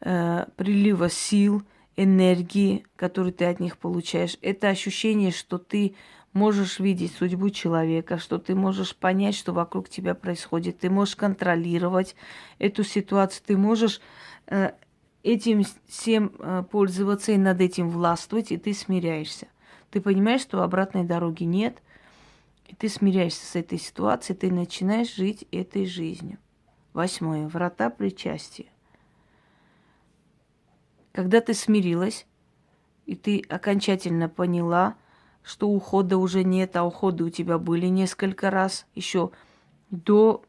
э, 0.00 0.46
прилива 0.56 1.10
сил, 1.10 1.62
энергии, 1.96 2.84
которую 2.96 3.32
ты 3.32 3.44
от 3.44 3.60
них 3.60 3.78
получаешь. 3.78 4.36
Это 4.42 4.68
ощущение, 4.68 5.30
что 5.30 5.58
ты 5.58 5.94
можешь 6.32 6.80
видеть 6.80 7.14
судьбу 7.14 7.50
человека, 7.50 8.18
что 8.18 8.38
ты 8.38 8.54
можешь 8.54 8.96
понять, 8.96 9.36
что 9.36 9.52
вокруг 9.52 9.88
тебя 9.88 10.14
происходит, 10.14 10.80
ты 10.80 10.90
можешь 10.90 11.16
контролировать 11.16 12.16
эту 12.58 12.82
ситуацию, 12.82 13.44
ты 13.46 13.56
можешь 13.56 14.00
э, 14.48 14.72
этим 15.22 15.64
всем 15.86 16.32
э, 16.38 16.64
пользоваться 16.70 17.32
и 17.32 17.36
над 17.36 17.60
этим 17.60 17.88
властвовать, 17.88 18.50
и 18.50 18.56
ты 18.56 18.74
смиряешься. 18.74 19.46
Ты 19.90 20.00
понимаешь, 20.00 20.42
что 20.42 20.62
обратной 20.62 21.04
дороги 21.04 21.44
нет, 21.44 21.78
и 22.66 22.74
ты 22.74 22.88
смиряешься 22.88 23.46
с 23.46 23.54
этой 23.54 23.78
ситуацией, 23.78 24.36
ты 24.36 24.50
начинаешь 24.50 25.14
жить 25.14 25.46
этой 25.52 25.86
жизнью. 25.86 26.38
Восьмое. 26.94 27.48
Врата 27.48 27.90
причастия. 27.90 28.66
Когда 31.12 31.40
ты 31.40 31.52
смирилась, 31.52 32.26
и 33.04 33.16
ты 33.16 33.44
окончательно 33.48 34.28
поняла, 34.28 34.94
что 35.42 35.68
ухода 35.68 36.16
уже 36.16 36.44
нет, 36.44 36.76
а 36.76 36.84
уходы 36.84 37.24
у 37.24 37.30
тебя 37.30 37.58
были 37.58 37.86
несколько 37.86 38.50
раз 38.50 38.86
еще 38.94 39.30
до 39.90 40.44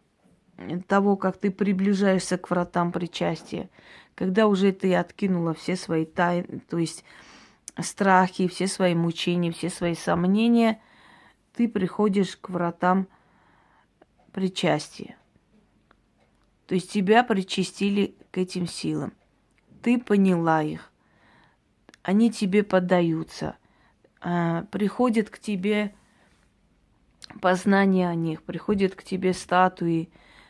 того, 0.88 1.18
как 1.18 1.38
ты 1.38 1.52
приближаешься 1.52 2.38
к 2.38 2.50
вратам 2.50 2.92
причастия, 2.92 3.70
когда 4.14 4.48
уже 4.48 4.72
ты 4.72 4.96
откинула 4.96 5.54
все 5.54 5.75
свои 5.75 6.06
тайны, 6.06 6.62
то 6.70 6.78
есть 6.78 7.04
страхи, 7.78 8.48
все 8.48 8.68
свои 8.68 8.96
мучения, 8.96 9.52
все 9.52 9.70
свои 9.70 9.96
сомнения, 9.96 10.80
ты 11.54 11.68
приходишь 11.68 12.38
к 12.38 12.50
вратам 12.50 13.08
причастия. 14.32 15.18
То 16.67 16.75
есть 16.75 16.91
тебя 16.91 17.24
причастили 17.24 18.15
к 18.31 18.38
этим 18.38 18.67
силам. 18.67 19.13
ты 19.81 20.00
поняла 20.00 20.63
их, 20.63 20.91
они 22.01 22.31
тебе 22.31 22.63
поддаются, 22.63 23.55
а, 24.19 24.63
приходят 24.72 25.29
к 25.29 25.38
тебе 25.38 25.93
познание 27.39 28.10
о 28.10 28.15
них, 28.15 28.41
приходят 28.41 28.95
к 28.95 29.03
тебе 29.03 29.34
статуи 29.34 30.10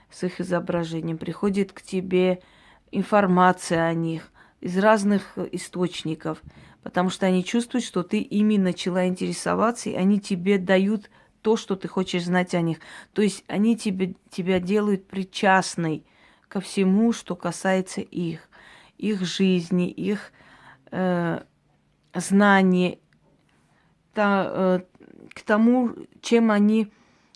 с 0.09 0.23
их 0.23 0.39
изображением, 0.39 1.17
приходит 1.17 1.73
к 1.73 1.81
тебе 1.81 2.41
информация 2.91 3.85
о 3.85 3.93
них 3.93 4.31
из 4.61 4.77
разных 4.77 5.37
источников, 5.51 6.41
потому 6.81 7.09
что 7.09 7.25
они 7.25 7.43
чувствуют, 7.43 7.83
что 7.83 8.03
ты 8.03 8.19
ими 8.19 8.55
начала 8.57 9.05
интересоваться, 9.05 9.89
и 9.89 9.95
они 9.95 10.21
тебе 10.21 10.57
дают 10.57 11.09
то, 11.45 11.57
что 11.57 11.75
ты 11.75 11.87
хочешь 11.87 12.25
знать 12.25 12.55
о 12.55 12.61
них. 12.61 12.79
То 13.13 13.21
есть 13.21 13.43
они 13.47 13.77
тебе, 13.77 14.15
тебя 14.31 14.59
делают 14.59 15.07
причастной 15.07 16.03
ко 16.47 16.59
всему, 16.59 17.13
что 17.13 17.35
касается 17.35 18.01
их, 18.01 18.49
их 18.97 19.21
жизни, 19.21 19.87
их 19.87 20.31
э, 20.89 21.43
знаний, 22.15 22.99
та, 24.15 24.47
э, 24.49 24.79
к 25.35 25.41
тому, 25.43 25.91
чем 26.19 26.49
они 26.49 26.91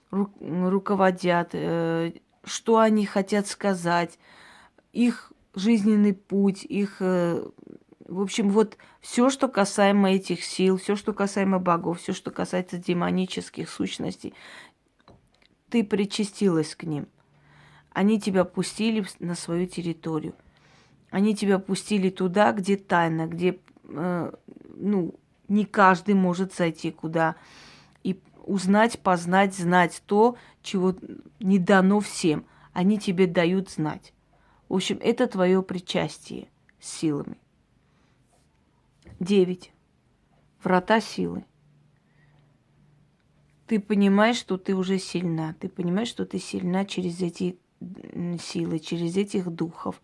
ру, 0.09 0.33
руководят, 0.39 1.49
э, 1.53 2.13
что 2.43 2.79
они 2.79 3.05
хотят 3.05 3.45
сказать, 3.45 4.17
их 4.91 5.31
жизненный 5.53 6.15
путь, 6.15 6.63
их, 6.63 6.97
э, 6.99 7.47
в 8.09 8.21
общем, 8.21 8.49
вот 8.49 8.77
все, 9.01 9.29
что 9.29 9.47
касаемо 9.47 10.11
этих 10.11 10.43
сил, 10.43 10.77
все, 10.77 10.95
что 10.95 11.13
касаемо 11.13 11.59
богов, 11.59 11.99
все, 11.99 12.13
что 12.13 12.31
касается 12.31 12.77
демонических 12.77 13.69
сущностей, 13.69 14.33
ты 15.69 15.83
причастилась 15.83 16.75
к 16.75 16.83
ним. 16.83 17.07
Они 17.91 18.19
тебя 18.19 18.45
пустили 18.45 19.05
на 19.19 19.35
свою 19.35 19.67
территорию. 19.67 20.33
Они 21.11 21.35
тебя 21.35 21.59
пустили 21.59 22.09
туда, 22.09 22.51
где 22.51 22.77
тайна, 22.77 23.27
где, 23.27 23.59
э, 23.83 24.31
ну, 24.75 25.15
не 25.47 25.65
каждый 25.65 26.15
может 26.15 26.53
зайти 26.53 26.91
куда 26.91 27.35
и 28.03 28.19
узнать, 28.45 28.99
познать, 28.99 29.55
знать 29.55 30.01
то, 30.05 30.35
чего 30.61 30.95
не 31.39 31.59
дано 31.59 31.99
всем. 31.99 32.45
Они 32.73 32.99
тебе 32.99 33.27
дают 33.27 33.69
знать. 33.69 34.13
В 34.67 34.75
общем, 34.75 34.99
это 35.01 35.27
твое 35.27 35.61
причастие 35.63 36.47
с 36.79 36.89
силами. 36.89 37.37
Девять. 39.19 39.71
Врата 40.63 41.01
силы. 41.01 41.45
Ты 43.67 43.79
понимаешь, 43.79 44.37
что 44.37 44.57
ты 44.57 44.75
уже 44.75 44.97
сильна. 44.97 45.55
Ты 45.59 45.69
понимаешь, 45.69 46.07
что 46.07 46.25
ты 46.25 46.39
сильна 46.39 46.85
через 46.85 47.21
эти 47.21 47.59
силы, 48.41 48.79
через 48.79 49.15
этих 49.17 49.49
духов. 49.49 50.01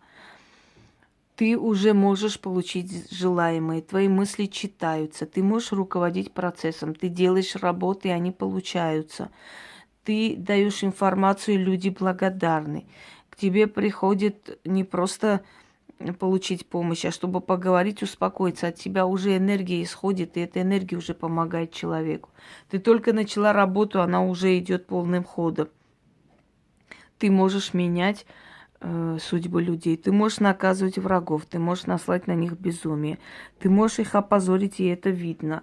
Ты 1.34 1.58
уже 1.58 1.92
можешь 1.92 2.40
получить 2.40 3.12
желаемое, 3.12 3.82
твои 3.82 4.08
мысли 4.08 4.46
читаются, 4.46 5.26
ты 5.26 5.42
можешь 5.42 5.72
руководить 5.72 6.32
процессом, 6.32 6.94
ты 6.94 7.10
делаешь 7.10 7.56
работы, 7.56 8.08
и 8.08 8.12
они 8.12 8.32
получаются. 8.32 9.30
Ты 10.02 10.34
даешь 10.38 10.82
информацию, 10.82 11.62
люди 11.62 11.90
благодарны 11.90 12.86
к 13.36 13.38
тебе 13.38 13.66
приходит 13.66 14.58
не 14.64 14.82
просто 14.82 15.42
получить 16.18 16.66
помощь, 16.66 17.04
а 17.04 17.10
чтобы 17.10 17.40
поговорить, 17.40 18.02
успокоиться. 18.02 18.68
От 18.68 18.76
тебя 18.76 19.06
уже 19.06 19.36
энергия 19.36 19.82
исходит, 19.82 20.36
и 20.36 20.40
эта 20.40 20.62
энергия 20.62 20.96
уже 20.96 21.14
помогает 21.14 21.72
человеку. 21.72 22.30
Ты 22.68 22.78
только 22.78 23.12
начала 23.12 23.52
работу, 23.52 24.02
она 24.02 24.22
уже 24.24 24.58
идет 24.58 24.86
полным 24.86 25.24
ходом. 25.24 25.68
Ты 27.18 27.30
можешь 27.30 27.72
менять 27.72 28.26
э, 28.80 29.18
судьбы 29.20 29.62
людей, 29.62 29.96
ты 29.96 30.12
можешь 30.12 30.40
наказывать 30.40 30.98
врагов, 30.98 31.46
ты 31.46 31.58
можешь 31.58 31.86
наслать 31.86 32.26
на 32.26 32.34
них 32.34 32.52
безумие, 32.52 33.18
ты 33.58 33.70
можешь 33.70 34.00
их 34.00 34.14
опозорить, 34.14 34.80
и 34.80 34.86
это 34.86 35.08
видно. 35.08 35.62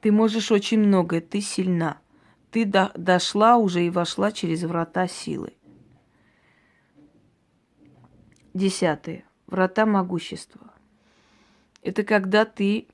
Ты 0.00 0.10
можешь 0.10 0.50
очень 0.50 0.80
многое, 0.80 1.20
ты 1.20 1.40
сильна. 1.40 1.98
Ты 2.50 2.64
до, 2.64 2.90
дошла 2.96 3.56
уже 3.56 3.86
и 3.86 3.90
вошла 3.90 4.32
через 4.32 4.64
врата 4.64 5.06
силы. 5.06 5.52
Десятое. 8.52 9.24
Врата 9.52 9.84
могущества. 9.84 10.72
Это 11.82 12.04
когда 12.04 12.46
ты 12.46 12.86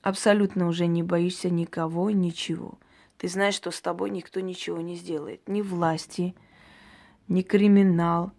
абсолютно 0.00 0.66
уже 0.66 0.86
не 0.86 1.02
боишься 1.02 1.50
никого, 1.50 2.10
ничего. 2.10 2.78
Ты 3.18 3.28
знаешь, 3.28 3.52
что 3.52 3.70
с 3.70 3.82
тобой 3.82 4.08
никто 4.08 4.40
ничего 4.40 4.80
не 4.80 4.96
сделает. 4.96 5.46
Ни 5.46 5.60
власти, 5.60 6.34
ни 7.28 7.42
криминал, 7.42 8.32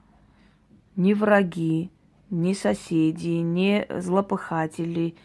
ни 0.95 1.13
враги, 1.13 1.91
ни 2.31 2.53
соседи, 2.53 3.37
ни 3.37 3.85
злопыхатели, 4.01 5.15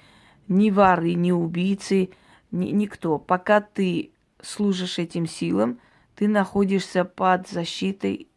ни 0.46 0.68
воры, 0.68 1.14
ни 1.14 1.30
убийцы, 1.30 2.10
ни, 2.50 2.72
никто. 2.72 3.18
Пока 3.18 3.62
ты 3.62 4.10
служишь 4.42 4.98
этим 4.98 5.26
силам, 5.26 5.78
ты 6.14 6.28
находишься 6.28 7.06
под 7.06 7.48
защитой 7.48 8.28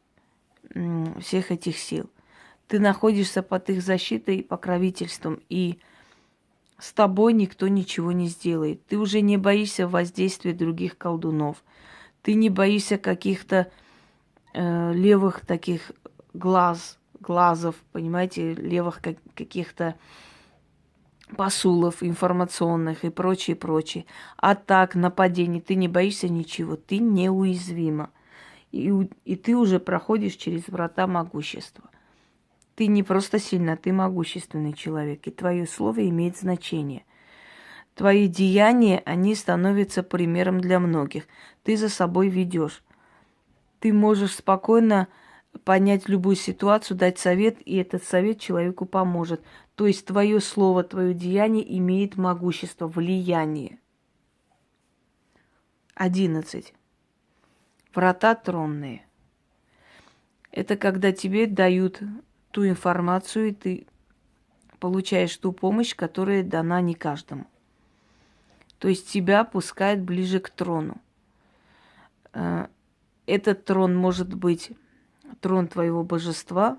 всех 1.19 1.51
этих 1.51 1.77
сил 1.77 2.09
ты 2.67 2.79
находишься 2.79 3.41
под 3.41 3.69
их 3.69 3.81
защитой 3.81 4.37
и 4.37 4.43
покровительством, 4.43 5.41
и 5.49 5.79
с 6.77 6.93
тобой 6.93 7.33
никто 7.33 7.67
ничего 7.67 8.11
не 8.11 8.27
сделает. 8.27 8.85
Ты 8.87 8.97
уже 8.97 9.21
не 9.21 9.37
боишься 9.37 9.87
воздействия 9.87 10.53
других 10.53 10.97
колдунов. 10.97 11.63
Ты 12.21 12.33
не 12.33 12.49
боишься 12.49 12.97
каких-то 12.97 13.71
э, 14.53 14.93
левых 14.93 15.45
таких 15.45 15.91
глаз, 16.33 16.99
глазов, 17.19 17.75
понимаете, 17.93 18.53
левых 18.53 19.01
как, 19.01 19.15
каких-то 19.33 19.95
посулов 21.35 22.03
информационных 22.03 23.05
и 23.05 23.09
прочее, 23.09 23.55
прочее. 23.55 24.05
Атак, 24.37 24.95
нападений. 24.95 25.61
Ты 25.61 25.75
не 25.75 25.87
боишься 25.87 26.29
ничего. 26.29 26.75
Ты 26.75 26.99
неуязвима. 26.99 28.11
И, 28.71 28.91
и 29.25 29.35
ты 29.35 29.55
уже 29.55 29.79
проходишь 29.79 30.35
через 30.35 30.67
врата 30.67 31.07
могущества. 31.07 31.89
Ты 32.77 32.85
не 32.85 33.01
просто 33.01 33.39
сильна, 33.39 33.75
ты 33.75 33.91
могущественный 33.91 34.71
человек, 34.71 35.25
и 35.25 35.31
твое 35.31 35.65
слово 35.65 36.07
имеет 36.09 36.37
значение. 36.37 37.05
Твои 37.95 38.27
деяния, 38.27 39.01
они 39.03 39.33
становятся 39.33 40.03
примером 40.03 40.61
для 40.61 40.79
многих. 40.79 41.23
Ты 41.63 41.75
за 41.75 41.89
собой 41.89 42.29
ведешь. 42.29 42.83
Ты 43.79 43.91
можешь 43.91 44.35
спокойно 44.35 45.07
понять 45.63 46.07
любую 46.07 46.35
ситуацию, 46.35 46.95
дать 46.97 47.17
совет, 47.17 47.57
и 47.65 47.77
этот 47.77 48.03
совет 48.03 48.39
человеку 48.39 48.85
поможет. 48.85 49.41
То 49.73 49.87
есть 49.87 50.05
твое 50.05 50.39
слово, 50.39 50.83
твое 50.83 51.15
деяние 51.15 51.77
имеет 51.79 52.15
могущество, 52.15 52.87
влияние. 52.87 53.79
Одиннадцать. 55.95 56.75
Врата 57.95 58.35
тронные. 58.35 59.03
Это 60.51 60.77
когда 60.77 61.11
тебе 61.11 61.47
дают 61.47 62.03
ту 62.51 62.67
информацию, 62.67 63.49
и 63.49 63.51
ты 63.53 63.87
получаешь 64.79 65.35
ту 65.37 65.51
помощь, 65.51 65.95
которая 65.95 66.43
дана 66.43 66.81
не 66.81 66.93
каждому. 66.93 67.47
То 68.79 68.87
есть 68.87 69.09
тебя 69.09 69.43
пускают 69.43 70.01
ближе 70.01 70.39
к 70.39 70.49
трону. 70.49 71.01
Э, 72.33 72.67
этот 73.25 73.65
трон 73.65 73.95
может 73.95 74.33
быть 74.33 74.71
трон 75.41 75.67
твоего 75.67 76.03
божества, 76.03 76.77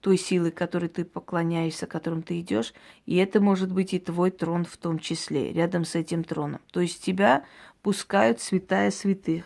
той 0.00 0.16
силы, 0.16 0.50
которой 0.50 0.88
ты 0.88 1.04
поклоняешься, 1.04 1.86
которым 1.86 2.22
ты 2.22 2.40
идешь, 2.40 2.72
и 3.04 3.16
это 3.16 3.38
может 3.40 3.70
быть 3.70 3.92
и 3.92 3.98
твой 3.98 4.30
трон 4.30 4.64
в 4.64 4.78
том 4.78 4.98
числе, 4.98 5.52
рядом 5.52 5.84
с 5.84 5.94
этим 5.94 6.24
троном. 6.24 6.60
То 6.70 6.80
есть 6.80 7.04
тебя 7.04 7.44
пускают 7.82 8.40
святая 8.40 8.90
святых 8.90 9.44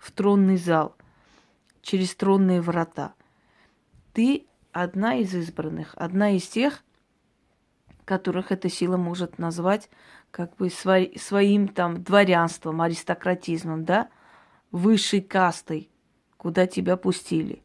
в 0.00 0.10
тронный 0.10 0.56
зал 0.56 0.96
через 1.82 2.14
тронные 2.16 2.60
врата– 2.60 3.14
ты 4.14 4.46
одна 4.72 5.16
из 5.16 5.34
избранных, 5.34 5.92
одна 5.96 6.30
из 6.30 6.46
тех, 6.46 6.82
которых 8.06 8.52
эта 8.52 8.70
сила 8.70 8.96
может 8.96 9.38
назвать 9.38 9.90
как 10.30 10.56
бы 10.56 10.70
свой, 10.70 11.14
своим 11.18 11.68
там 11.68 12.02
дворянством, 12.02 12.80
аристократизмом, 12.80 13.84
да, 13.84 14.08
высшей 14.70 15.20
кастой, 15.20 15.90
куда 16.36 16.66
тебя 16.66 16.96
пустили. 16.96 17.62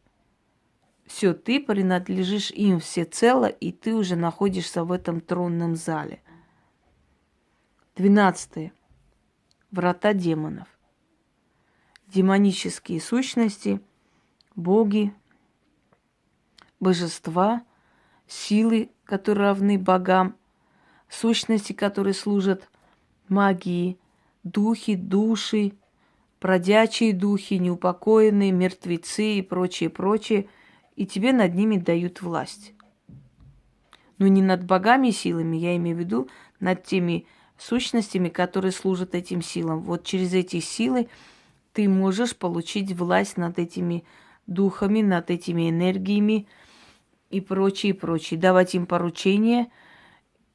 Все, 1.05 1.33
ты 1.33 1.59
принадлежишь 1.59 2.51
им 2.51 2.79
всецело, 2.79 3.45
и 3.45 3.71
ты 3.71 3.95
уже 3.95 4.15
находишься 4.15 4.83
в 4.83 4.91
этом 4.91 5.21
тронном 5.21 5.75
зале. 5.75 6.21
Двенадцатое. 7.95 8.73
Врата 9.71 10.13
демонов. 10.13 10.67
Демонические 12.07 13.01
сущности, 13.01 13.81
боги, 14.55 15.13
божества, 16.79 17.63
силы, 18.27 18.89
которые 19.05 19.47
равны 19.47 19.77
богам, 19.77 20.35
сущности, 21.09 21.73
которые 21.73 22.13
служат 22.13 22.69
магии, 23.27 23.97
духи, 24.43 24.95
души, 24.95 25.73
бродячие 26.41 27.13
духи, 27.13 27.55
неупокоенные, 27.55 28.51
мертвецы 28.51 29.39
и 29.39 29.41
прочее, 29.41 29.89
прочее, 29.89 30.47
и 30.95 31.05
тебе 31.05 31.33
над 31.33 31.55
ними 31.55 31.77
дают 31.77 32.21
власть. 32.21 32.73
Но 34.17 34.27
не 34.27 34.41
над 34.41 34.65
богами 34.65 35.09
и 35.09 35.11
силами, 35.11 35.57
я 35.57 35.75
имею 35.77 35.95
в 35.95 35.99
виду 35.99 36.29
над 36.59 36.83
теми 36.83 37.25
сущностями, 37.57 38.29
которые 38.29 38.71
служат 38.71 39.15
этим 39.15 39.41
силам. 39.41 39.81
Вот 39.81 40.03
через 40.03 40.33
эти 40.33 40.59
силы 40.59 41.09
ты 41.73 41.87
можешь 41.87 42.35
получить 42.35 42.93
власть 42.93 43.37
над 43.37 43.59
этими 43.59 44.03
духами, 44.47 45.01
над 45.01 45.29
этими 45.29 45.69
энергиями 45.69 46.47
и 47.29 47.41
прочее, 47.41 47.91
и 47.91 47.93
прочее. 47.93 48.39
Давать 48.39 48.75
им 48.75 48.85
поручения, 48.85 49.71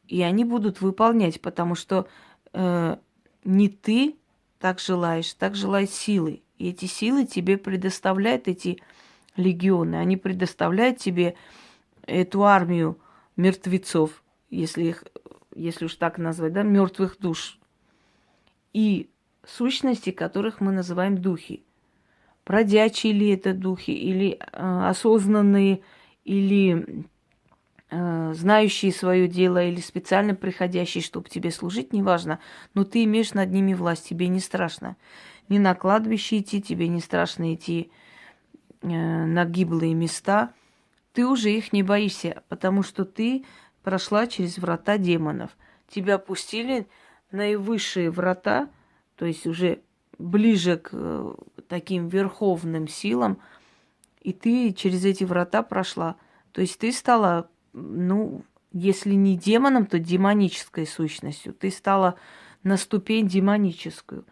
и 0.08 0.22
они 0.22 0.44
будут 0.44 0.80
выполнять, 0.80 1.40
потому 1.40 1.74
что 1.74 2.08
э, 2.52 2.96
не 3.44 3.68
ты 3.68 4.16
так 4.58 4.80
желаешь, 4.80 5.32
так 5.34 5.54
желают 5.54 5.90
силы. 5.90 6.42
И 6.58 6.70
эти 6.70 6.86
силы 6.86 7.26
тебе 7.26 7.58
предоставляют 7.58 8.48
эти 8.48 8.80
легионы. 9.36 9.96
Они 9.96 10.16
предоставляют 10.16 10.98
тебе 10.98 11.34
эту 12.06 12.44
армию 12.44 12.98
мертвецов, 13.36 14.22
если 14.50 14.84
их, 14.84 15.04
если 15.54 15.86
уж 15.86 15.94
так 15.96 16.18
назвать, 16.18 16.52
да, 16.52 16.62
мертвых 16.62 17.18
душ. 17.18 17.58
И 18.72 19.10
сущности, 19.46 20.10
которых 20.10 20.60
мы 20.60 20.72
называем 20.72 21.18
духи. 21.18 21.64
Бродячие 22.46 23.12
ли 23.12 23.30
это 23.30 23.54
духи, 23.54 23.90
или 23.90 24.38
э, 24.38 24.88
осознанные, 24.88 25.80
или 26.24 27.06
э, 27.90 28.32
знающие 28.34 28.92
свое 28.92 29.28
дело, 29.28 29.64
или 29.64 29.80
специально 29.80 30.34
приходящие, 30.34 31.02
чтобы 31.02 31.28
тебе 31.28 31.50
служить, 31.50 31.92
неважно, 31.92 32.40
но 32.74 32.84
ты 32.84 33.04
имеешь 33.04 33.34
над 33.34 33.50
ними 33.50 33.74
власть, 33.74 34.08
тебе 34.08 34.28
не 34.28 34.40
страшно. 34.40 34.96
Не 35.48 35.58
на 35.58 35.74
кладбище 35.74 36.38
идти, 36.38 36.62
тебе 36.62 36.88
не 36.88 37.00
страшно 37.00 37.54
идти 37.54 37.90
э, 38.82 38.86
на 38.86 39.44
гиблые 39.44 39.94
места. 39.94 40.52
Ты 41.12 41.26
уже 41.26 41.50
их 41.50 41.72
не 41.72 41.82
боишься, 41.82 42.42
потому 42.48 42.82
что 42.82 43.04
ты 43.04 43.44
прошла 43.82 44.26
через 44.26 44.58
врата 44.58 44.98
демонов. 44.98 45.50
Тебя 45.88 46.18
пустили 46.18 46.86
наивысшие 47.30 48.10
врата– 48.10 48.68
то 49.16 49.26
есть 49.26 49.46
уже 49.46 49.80
ближе 50.18 50.76
к 50.76 50.90
э, 50.92 51.34
таким 51.68 52.08
верховным 52.08 52.88
силам, 52.88 53.38
и 54.24 54.32
ты 54.32 54.72
через 54.72 55.04
эти 55.04 55.22
врата 55.22 55.62
прошла. 55.62 56.16
То 56.50 56.62
есть 56.62 56.78
ты 56.78 56.90
стала, 56.92 57.48
ну, 57.72 58.44
если 58.72 59.14
не 59.14 59.36
демоном, 59.36 59.86
то 59.86 59.98
демонической 59.98 60.86
сущностью. 60.86 61.54
Ты 61.54 61.70
стала 61.70 62.18
на 62.64 62.76
ступень 62.76 63.28
демоническую. 63.28 64.24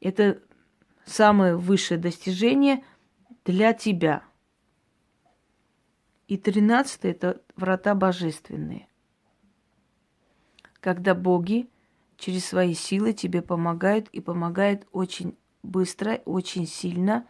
Это 0.00 0.42
самое 1.06 1.56
высшее 1.56 1.98
достижение 1.98 2.84
для 3.44 3.72
тебя. 3.72 4.24
И 6.26 6.36
тринадцатое– 6.36 7.12
это 7.12 7.40
врата 7.56 7.94
божественные. 7.94 8.88
Когда 10.80 11.14
боги 11.14 11.68
через 12.16 12.46
свои 12.46 12.74
силы 12.74 13.12
тебе 13.12 13.40
помогают 13.40 14.08
и 14.08 14.20
помогают 14.20 14.86
очень 14.90 15.36
быстро, 15.62 16.20
очень 16.24 16.66
сильно. 16.66 17.26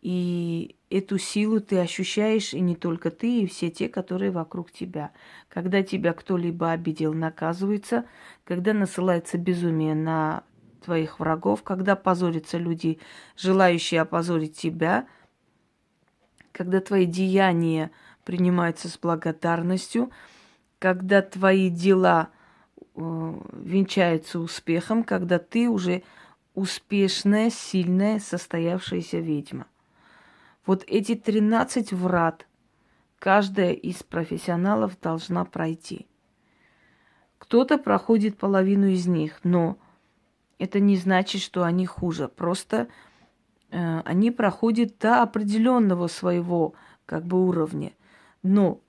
И 0.00 0.76
эту 0.90 1.18
силу 1.18 1.60
ты 1.60 1.78
ощущаешь, 1.78 2.54
и 2.54 2.60
не 2.60 2.76
только 2.76 3.10
ты, 3.10 3.42
и 3.42 3.46
все 3.46 3.70
те, 3.70 3.88
которые 3.88 4.30
вокруг 4.30 4.70
тебя. 4.70 5.10
Когда 5.48 5.82
тебя 5.82 6.12
кто-либо 6.12 6.70
обидел, 6.70 7.12
наказывается, 7.12 8.04
когда 8.44 8.72
насылается 8.72 9.38
безумие 9.38 9.94
на 9.94 10.44
твоих 10.84 11.18
врагов, 11.18 11.62
когда 11.62 11.96
позорятся 11.96 12.58
люди, 12.58 12.98
желающие 13.36 14.00
опозорить 14.00 14.56
тебя, 14.56 15.06
когда 16.52 16.80
твои 16.80 17.06
деяния 17.06 17.90
принимаются 18.24 18.88
с 18.88 18.98
благодарностью, 18.98 20.10
когда 20.78 21.22
твои 21.22 21.70
дела– 21.70 22.30
Э, 23.00 23.32
венчается 23.52 24.40
успехом, 24.40 25.04
когда 25.04 25.38
ты 25.38 25.68
уже 25.68 26.02
успешная, 26.54 27.48
сильная, 27.48 28.18
состоявшаяся 28.18 29.18
ведьма. 29.18 29.66
Вот 30.68 30.84
эти 30.86 31.14
13 31.14 31.94
врат 31.94 32.46
каждая 33.18 33.72
из 33.72 34.02
профессионалов 34.02 35.00
должна 35.00 35.46
пройти. 35.46 36.06
Кто-то 37.38 37.78
проходит 37.78 38.36
половину 38.36 38.88
из 38.88 39.06
них, 39.06 39.40
но 39.44 39.78
это 40.58 40.78
не 40.78 40.98
значит, 40.98 41.40
что 41.40 41.64
они 41.64 41.86
хуже. 41.86 42.28
Просто 42.28 42.88
э, 43.70 44.00
они 44.00 44.30
проходят 44.30 44.98
до 44.98 45.22
определенного 45.22 46.06
своего 46.06 46.74
как 47.06 47.24
бы 47.24 47.42
уровня. 47.48 47.94
Но 48.42 48.82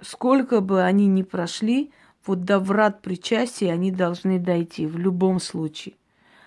сколько 0.00 0.62
бы 0.62 0.84
они 0.84 1.06
ни 1.06 1.22
прошли, 1.22 1.92
вот 2.24 2.44
до 2.44 2.60
врат 2.60 3.02
причастия 3.02 3.72
они 3.72 3.90
должны 3.90 4.38
дойти 4.38 4.86
в 4.86 4.96
любом 4.96 5.38
случае. 5.38 5.96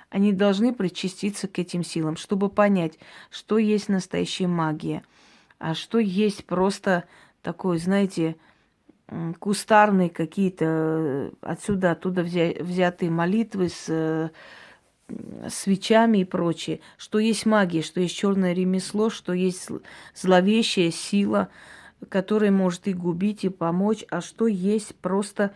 Они 0.10 0.34
должны 0.34 0.74
причаститься 0.74 1.48
к 1.48 1.60
этим 1.60 1.84
силам, 1.84 2.18
чтобы 2.18 2.50
понять, 2.50 2.98
что 3.30 3.58
есть 3.58 3.90
настоящая 3.90 4.48
магия, 4.48 5.04
а 5.60 5.76
что 5.76 6.00
есть 6.00 6.46
просто 6.46 7.04
такой, 7.42 7.78
знаете, 7.78 8.36
кустарные 9.40 10.10
какие-то 10.10 10.66
э, 10.66 11.32
отсюда, 11.42 11.92
оттуда 11.92 12.22
взятые 12.24 13.10
молитвы 13.12 13.70
с 13.70 13.86
э, 13.88 14.30
свечами 15.50 16.20
и 16.20 16.26
прочее, 16.26 16.80
что 16.98 17.20
есть 17.20 17.46
магия, 17.46 17.82
что 17.82 18.00
есть 18.00 18.16
черное 18.16 18.54
ремесло, 18.54 19.10
что 19.10 19.34
есть 19.34 19.70
зловещая 20.16 20.92
сила, 20.92 21.50
который 22.08 22.52
может 22.52 22.88
и 22.88 22.94
губить, 22.94 23.44
и 23.44 23.50
помочь, 23.50 24.06
а 24.10 24.22
что 24.22 24.48
есть 24.48 24.96
просто 24.96 25.52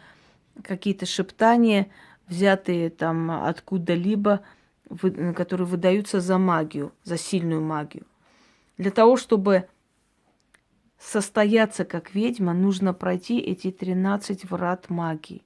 какие-то 0.63 1.05
шептания, 1.05 1.87
взятые 2.27 2.89
там 2.89 3.31
откуда-либо, 3.31 4.41
которые 5.35 5.67
выдаются 5.67 6.19
за 6.19 6.37
магию, 6.37 6.93
за 7.03 7.17
сильную 7.17 7.61
магию. 7.61 8.05
Для 8.77 8.91
того, 8.91 9.17
чтобы 9.17 9.67
состояться 10.97 11.85
как 11.85 12.15
ведьма, 12.15 12.53
нужно 12.53 12.93
пройти 12.93 13.39
эти 13.39 13.71
13 13.71 14.49
врат 14.49 14.89
магии. 14.89 15.43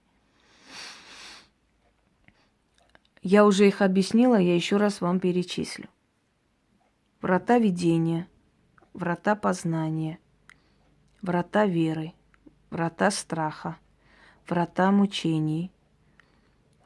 Я 3.21 3.45
уже 3.45 3.67
их 3.67 3.81
объяснила, 3.81 4.35
я 4.35 4.55
еще 4.55 4.77
раз 4.77 5.01
вам 5.01 5.19
перечислю. 5.19 5.89
Врата 7.21 7.57
видения, 7.57 8.27
врата 8.93 9.35
познания– 9.35 10.19
врата 11.21 11.65
веры, 11.65 12.13
врата 12.69 13.11
страха, 13.11 13.77
врата 14.47 14.91
мучений, 14.91 15.71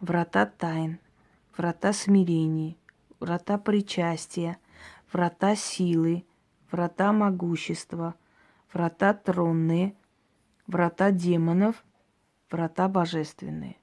врата 0.02 0.46
тайн, 0.46 1.00
врата 1.56 1.94
смирений, 1.94 2.78
врата 3.20 3.58
причастия, 3.58 4.58
врата 5.14 5.56
силы, 5.56 6.26
врата 6.72 7.14
могущества, 7.14 8.16
врата 8.74 9.14
тронные, 9.14 9.96
врата 10.68 11.12
демонов, 11.12 11.84
врата 12.50 12.88
божественные. 12.88 13.78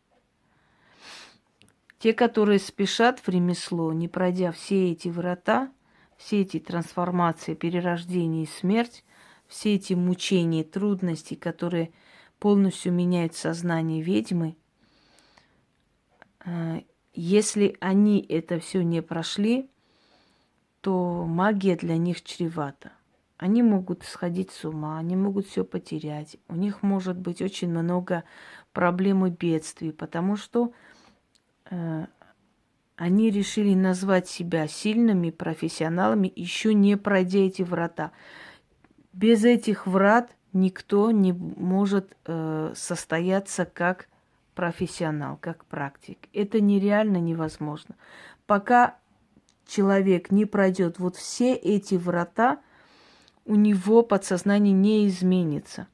Те, 1.99 2.13
которые 2.13 2.59
спешат 2.59 3.21
в 3.21 3.29
ремесло, 3.29 3.93
не 3.93 4.09
пройдя 4.09 4.53
все 4.53 4.93
эти 4.93 5.09
врата, 5.09 5.73
все 6.17 6.43
эти 6.43 6.59
трансформации, 6.59 7.55
перерождение 7.55 8.45
и 8.45 8.47
смерть, 8.47 9.05
все 9.47 9.75
эти 9.75 9.95
мучения, 9.95 10.65
трудности, 10.65 11.35
которые 11.35 11.93
полностью 12.39 12.93
меняют 12.93 13.35
сознание 13.35 14.03
ведьмы, 14.03 14.57
если 17.15 17.77
они 17.81 18.25
это 18.29 18.61
все 18.61 18.83
не 18.83 19.03
прошли, 19.03 19.71
то 20.81 21.25
магия 21.27 21.77
для 21.77 21.97
них 21.97 22.23
чревата. 22.23 22.93
Они 23.37 23.63
могут 23.63 24.03
сходить 24.05 24.51
с 24.51 24.65
ума, 24.65 24.99
они 24.99 25.17
могут 25.17 25.47
все 25.47 25.65
потерять. 25.65 26.37
У 26.49 26.55
них 26.55 26.83
может 26.83 27.17
быть 27.17 27.41
очень 27.41 27.71
много 27.71 28.25
проблем 28.73 29.27
и 29.27 29.31
бедствий, 29.31 29.93
потому 29.93 30.37
что 30.37 30.73
э, 31.71 32.07
они 32.97 33.31
решили 33.31 33.75
назвать 33.75 34.29
себя 34.29 34.67
сильными 34.67 35.31
профессионалами, 35.31 36.33
еще 36.35 36.75
не 36.75 36.97
пройдя 36.97 37.41
эти 37.41 37.63
врата. 37.63 38.11
Без 39.13 39.45
этих 39.45 39.87
врат 39.87 40.37
никто 40.53 41.13
не 41.13 41.33
может 41.33 42.17
э, 42.27 42.73
состояться 42.75 43.65
как 43.65 44.09
профессионал, 44.59 45.39
как 45.41 45.65
практик. 45.67 46.19
Это 46.33 46.61
нереально 46.61 47.19
невозможно. 47.19 47.95
Пока 48.45 48.97
человек 49.69 50.33
не 50.33 50.47
пройдет 50.47 50.99
вот 50.99 51.15
все 51.15 51.55
эти 51.55 51.95
врата, 51.95 52.59
у 53.45 53.55
него 53.55 54.03
подсознание 54.03 54.73
не 54.73 55.07
изменится. 55.07 55.87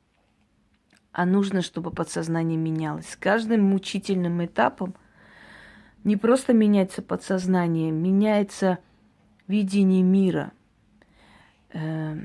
А 1.12 1.26
нужно, 1.26 1.60
чтобы 1.60 1.90
подсознание 1.90 2.56
менялось. 2.56 3.10
С 3.10 3.16
каждым 3.16 3.64
мучительным 3.64 4.42
этапом 4.42 4.94
не 6.02 6.16
просто 6.16 6.54
меняется 6.54 7.02
подсознание, 7.02 7.90
меняется 7.90 8.78
видение 9.46 10.02
мира. 10.02 10.52
Э, 11.74 12.16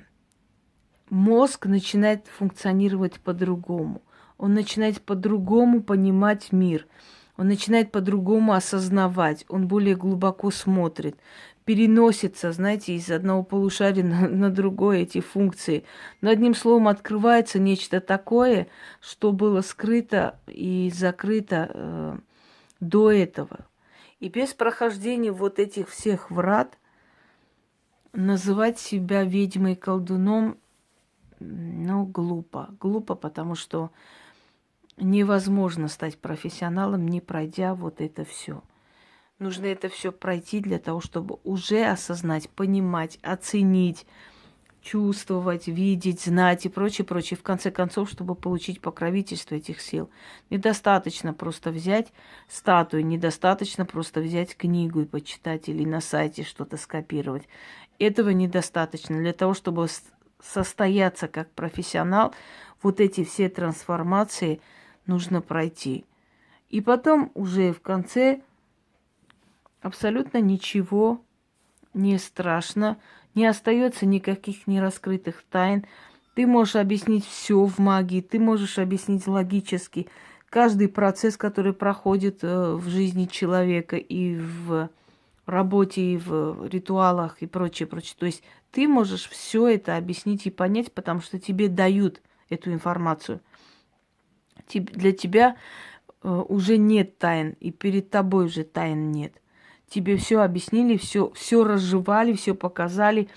мозг 1.10 1.66
начинает 1.66 2.28
функционировать 2.28 3.20
по-другому. 3.20 4.02
Он 4.40 4.54
начинает 4.54 5.02
по-другому 5.02 5.84
понимать 5.84 6.54
мир. 6.54 6.88
Он 7.38 7.48
начинает 7.48 7.92
по-другому 7.92 8.54
осознавать. 8.54 9.46
Он 9.50 9.68
более 9.68 9.96
глубоко 9.96 10.50
смотрит. 10.50 11.18
Переносится, 11.66 12.52
знаете, 12.54 12.96
из 12.96 13.12
одного 13.12 13.44
полушария 13.44 14.04
на, 14.04 14.28
на 14.30 14.50
другое 14.50 15.00
эти 15.00 15.20
функции. 15.20 15.84
Но 16.22 16.30
одним 16.30 16.56
словом 16.56 16.88
открывается 16.88 17.60
нечто 17.60 18.00
такое, 18.00 18.68
что 19.02 19.34
было 19.34 19.62
скрыто 19.62 20.40
и 20.48 20.90
закрыто 20.96 21.70
э, 21.74 22.18
до 22.80 23.12
этого. 23.12 23.68
И 24.22 24.30
без 24.30 24.54
прохождения 24.54 25.34
вот 25.34 25.60
этих 25.60 25.90
всех 25.90 26.32
врат 26.32 26.78
называть 28.14 28.80
себя 28.80 29.24
ведьмой 29.24 29.74
и 29.74 29.76
колдуном 29.76 30.58
ну, 31.40 32.06
глупо. 32.06 32.70
Глупо, 32.80 33.16
потому 33.16 33.56
что 33.56 33.92
невозможно 35.00 35.88
стать 35.88 36.18
профессионалом, 36.18 37.08
не 37.08 37.22
пройдя 37.22 37.74
вот 37.74 38.02
это 38.02 38.26
все. 38.26 38.62
Нужно 39.40 39.68
это 39.68 39.88
все 39.88 40.12
пройти 40.12 40.60
для 40.60 40.80
того, 40.80 41.00
чтобы 41.00 41.40
уже 41.44 41.86
осознать, 41.86 42.50
понимать, 42.50 43.20
оценить, 43.22 44.06
чувствовать, 44.82 45.68
видеть, 45.68 46.22
знать 46.22 46.66
и 46.66 46.70
прочее, 46.70 47.06
прочее. 47.06 47.38
В 47.38 47.44
конце 47.44 47.72
концов, 47.72 48.10
чтобы 48.10 48.36
получить 48.36 48.82
покровительство 48.82 49.56
этих 49.56 49.82
сил. 49.82 50.10
Недостаточно 50.50 51.34
просто 51.34 51.72
взять 51.72 52.12
статую, 52.48 53.06
недостаточно 53.06 53.86
просто 53.86 54.20
взять 54.20 54.56
книгу 54.56 55.02
и 55.02 55.06
почитать 55.06 55.70
или 55.70 55.86
на 55.86 56.02
сайте 56.02 56.44
что-то 56.44 56.78
скопировать. 56.78 57.48
Этого 57.98 58.30
недостаточно 58.30 59.18
для 59.18 59.34
того, 59.34 59.54
чтобы 59.54 59.88
состояться 60.42 61.28
как 61.28 61.52
профессионал, 61.52 62.34
вот 62.82 63.02
эти 63.02 63.24
все 63.26 63.50
трансформации 63.50 64.62
нужно 65.10 65.42
пройти. 65.42 66.06
И 66.70 66.80
потом 66.80 67.32
уже 67.34 67.74
в 67.74 67.82
конце 67.82 68.42
абсолютно 69.82 70.40
ничего 70.40 71.22
не 71.94 72.18
страшно, 72.18 72.98
не 73.36 73.46
остается 73.46 74.06
никаких 74.06 74.68
нераскрытых 74.68 75.44
тайн. 75.50 75.86
Ты 76.36 76.46
можешь 76.46 76.76
объяснить 76.76 77.26
все 77.26 77.66
в 77.66 77.80
магии, 77.80 78.22
ты 78.22 78.40
можешь 78.40 78.78
объяснить 78.78 79.28
логически 79.28 80.08
каждый 80.50 80.88
процесс, 80.88 81.36
который 81.36 81.74
проходит 81.74 82.44
э, 82.44 82.74
в 82.74 82.88
жизни 82.88 83.26
человека 83.26 83.98
и 83.98 84.38
в 84.38 84.90
работе, 85.46 86.02
и 86.02 86.18
в 86.18 86.68
ритуалах 86.68 87.42
и 87.42 87.48
прочее, 87.48 87.88
прочее. 87.88 88.16
То 88.20 88.28
есть 88.28 88.44
ты 88.72 88.88
можешь 88.88 89.28
все 89.28 89.68
это 89.68 89.98
объяснить 89.98 90.46
и 90.46 90.52
понять, 90.52 90.94
потому 90.94 91.22
что 91.22 91.40
тебе 91.40 91.68
дают 91.68 92.22
эту 92.50 92.72
информацию. 92.72 93.42
Для 94.74 95.12
тебя 95.12 95.56
э, 96.22 96.44
уже 96.48 96.78
нет 96.78 97.18
тайн, 97.18 97.56
и 97.60 97.72
перед 97.72 98.10
тобой 98.10 98.46
уже 98.46 98.64
тайн 98.64 99.12
нет. 99.12 99.34
Тебе 99.90 100.18
все 100.18 100.42
объяснили, 100.42 100.98
все, 100.98 101.32
все 101.32 101.64
разжевали, 101.64 102.34
все 102.34 102.54
показали, 102.54 103.30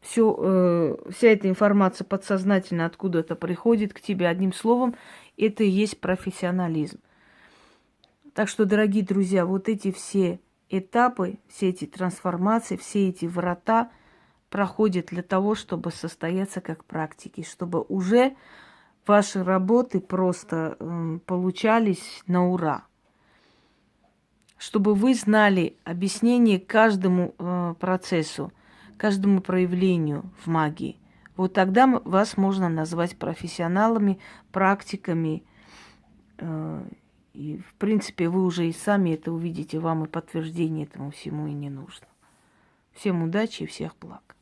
все, 0.00 0.34
э, 0.38 0.96
вся 1.10 1.28
эта 1.28 1.48
информация 1.48 2.06
подсознательно 2.06 2.86
откуда-то 2.86 3.36
приходит 3.36 3.92
к 3.92 4.00
тебе. 4.00 4.28
Одним 4.28 4.52
словом, 4.52 4.94
это 5.36 5.62
и 5.62 5.68
есть 5.68 6.00
профессионализм. 6.00 7.00
Так 8.34 8.48
что, 8.48 8.64
дорогие 8.64 9.04
друзья, 9.04 9.44
вот 9.44 9.68
эти 9.68 9.92
все 9.92 10.40
этапы, 10.70 11.38
все 11.48 11.68
эти 11.68 11.86
трансформации, 11.86 12.76
все 12.76 13.08
эти 13.08 13.26
врата 13.26 13.90
проходят 14.48 15.06
для 15.06 15.22
того, 15.22 15.54
чтобы 15.54 15.90
состояться 15.90 16.60
как 16.60 16.84
практики, 16.84 17.42
чтобы 17.48 17.84
уже 17.88 18.36
ваши 19.06 19.42
работы 19.42 20.00
просто 20.00 20.76
э, 20.78 21.18
получались 21.26 22.22
на 22.26 22.48
ура. 22.48 22.84
Чтобы 24.58 24.94
вы 24.94 25.14
знали 25.14 25.76
объяснение 25.84 26.60
каждому 26.60 27.34
э, 27.38 27.74
процессу, 27.80 28.52
каждому 28.96 29.40
проявлению 29.40 30.30
в 30.44 30.46
магии. 30.48 30.98
Вот 31.36 31.54
тогда 31.54 31.86
вас 31.86 32.36
можно 32.36 32.68
назвать 32.68 33.16
профессионалами, 33.16 34.18
практиками 34.52 35.44
э, 36.38 36.84
и, 37.32 37.58
в 37.58 37.74
принципе, 37.74 38.28
вы 38.28 38.44
уже 38.44 38.68
и 38.68 38.72
сами 38.72 39.10
это 39.10 39.32
увидите, 39.32 39.78
вам 39.78 40.04
и 40.04 40.08
подтверждение 40.08 40.84
этому 40.86 41.10
всему 41.10 41.46
и 41.46 41.52
не 41.52 41.70
нужно. 41.70 42.06
Всем 42.92 43.22
удачи 43.22 43.62
и 43.62 43.66
всех 43.66 43.96
благ. 43.98 44.36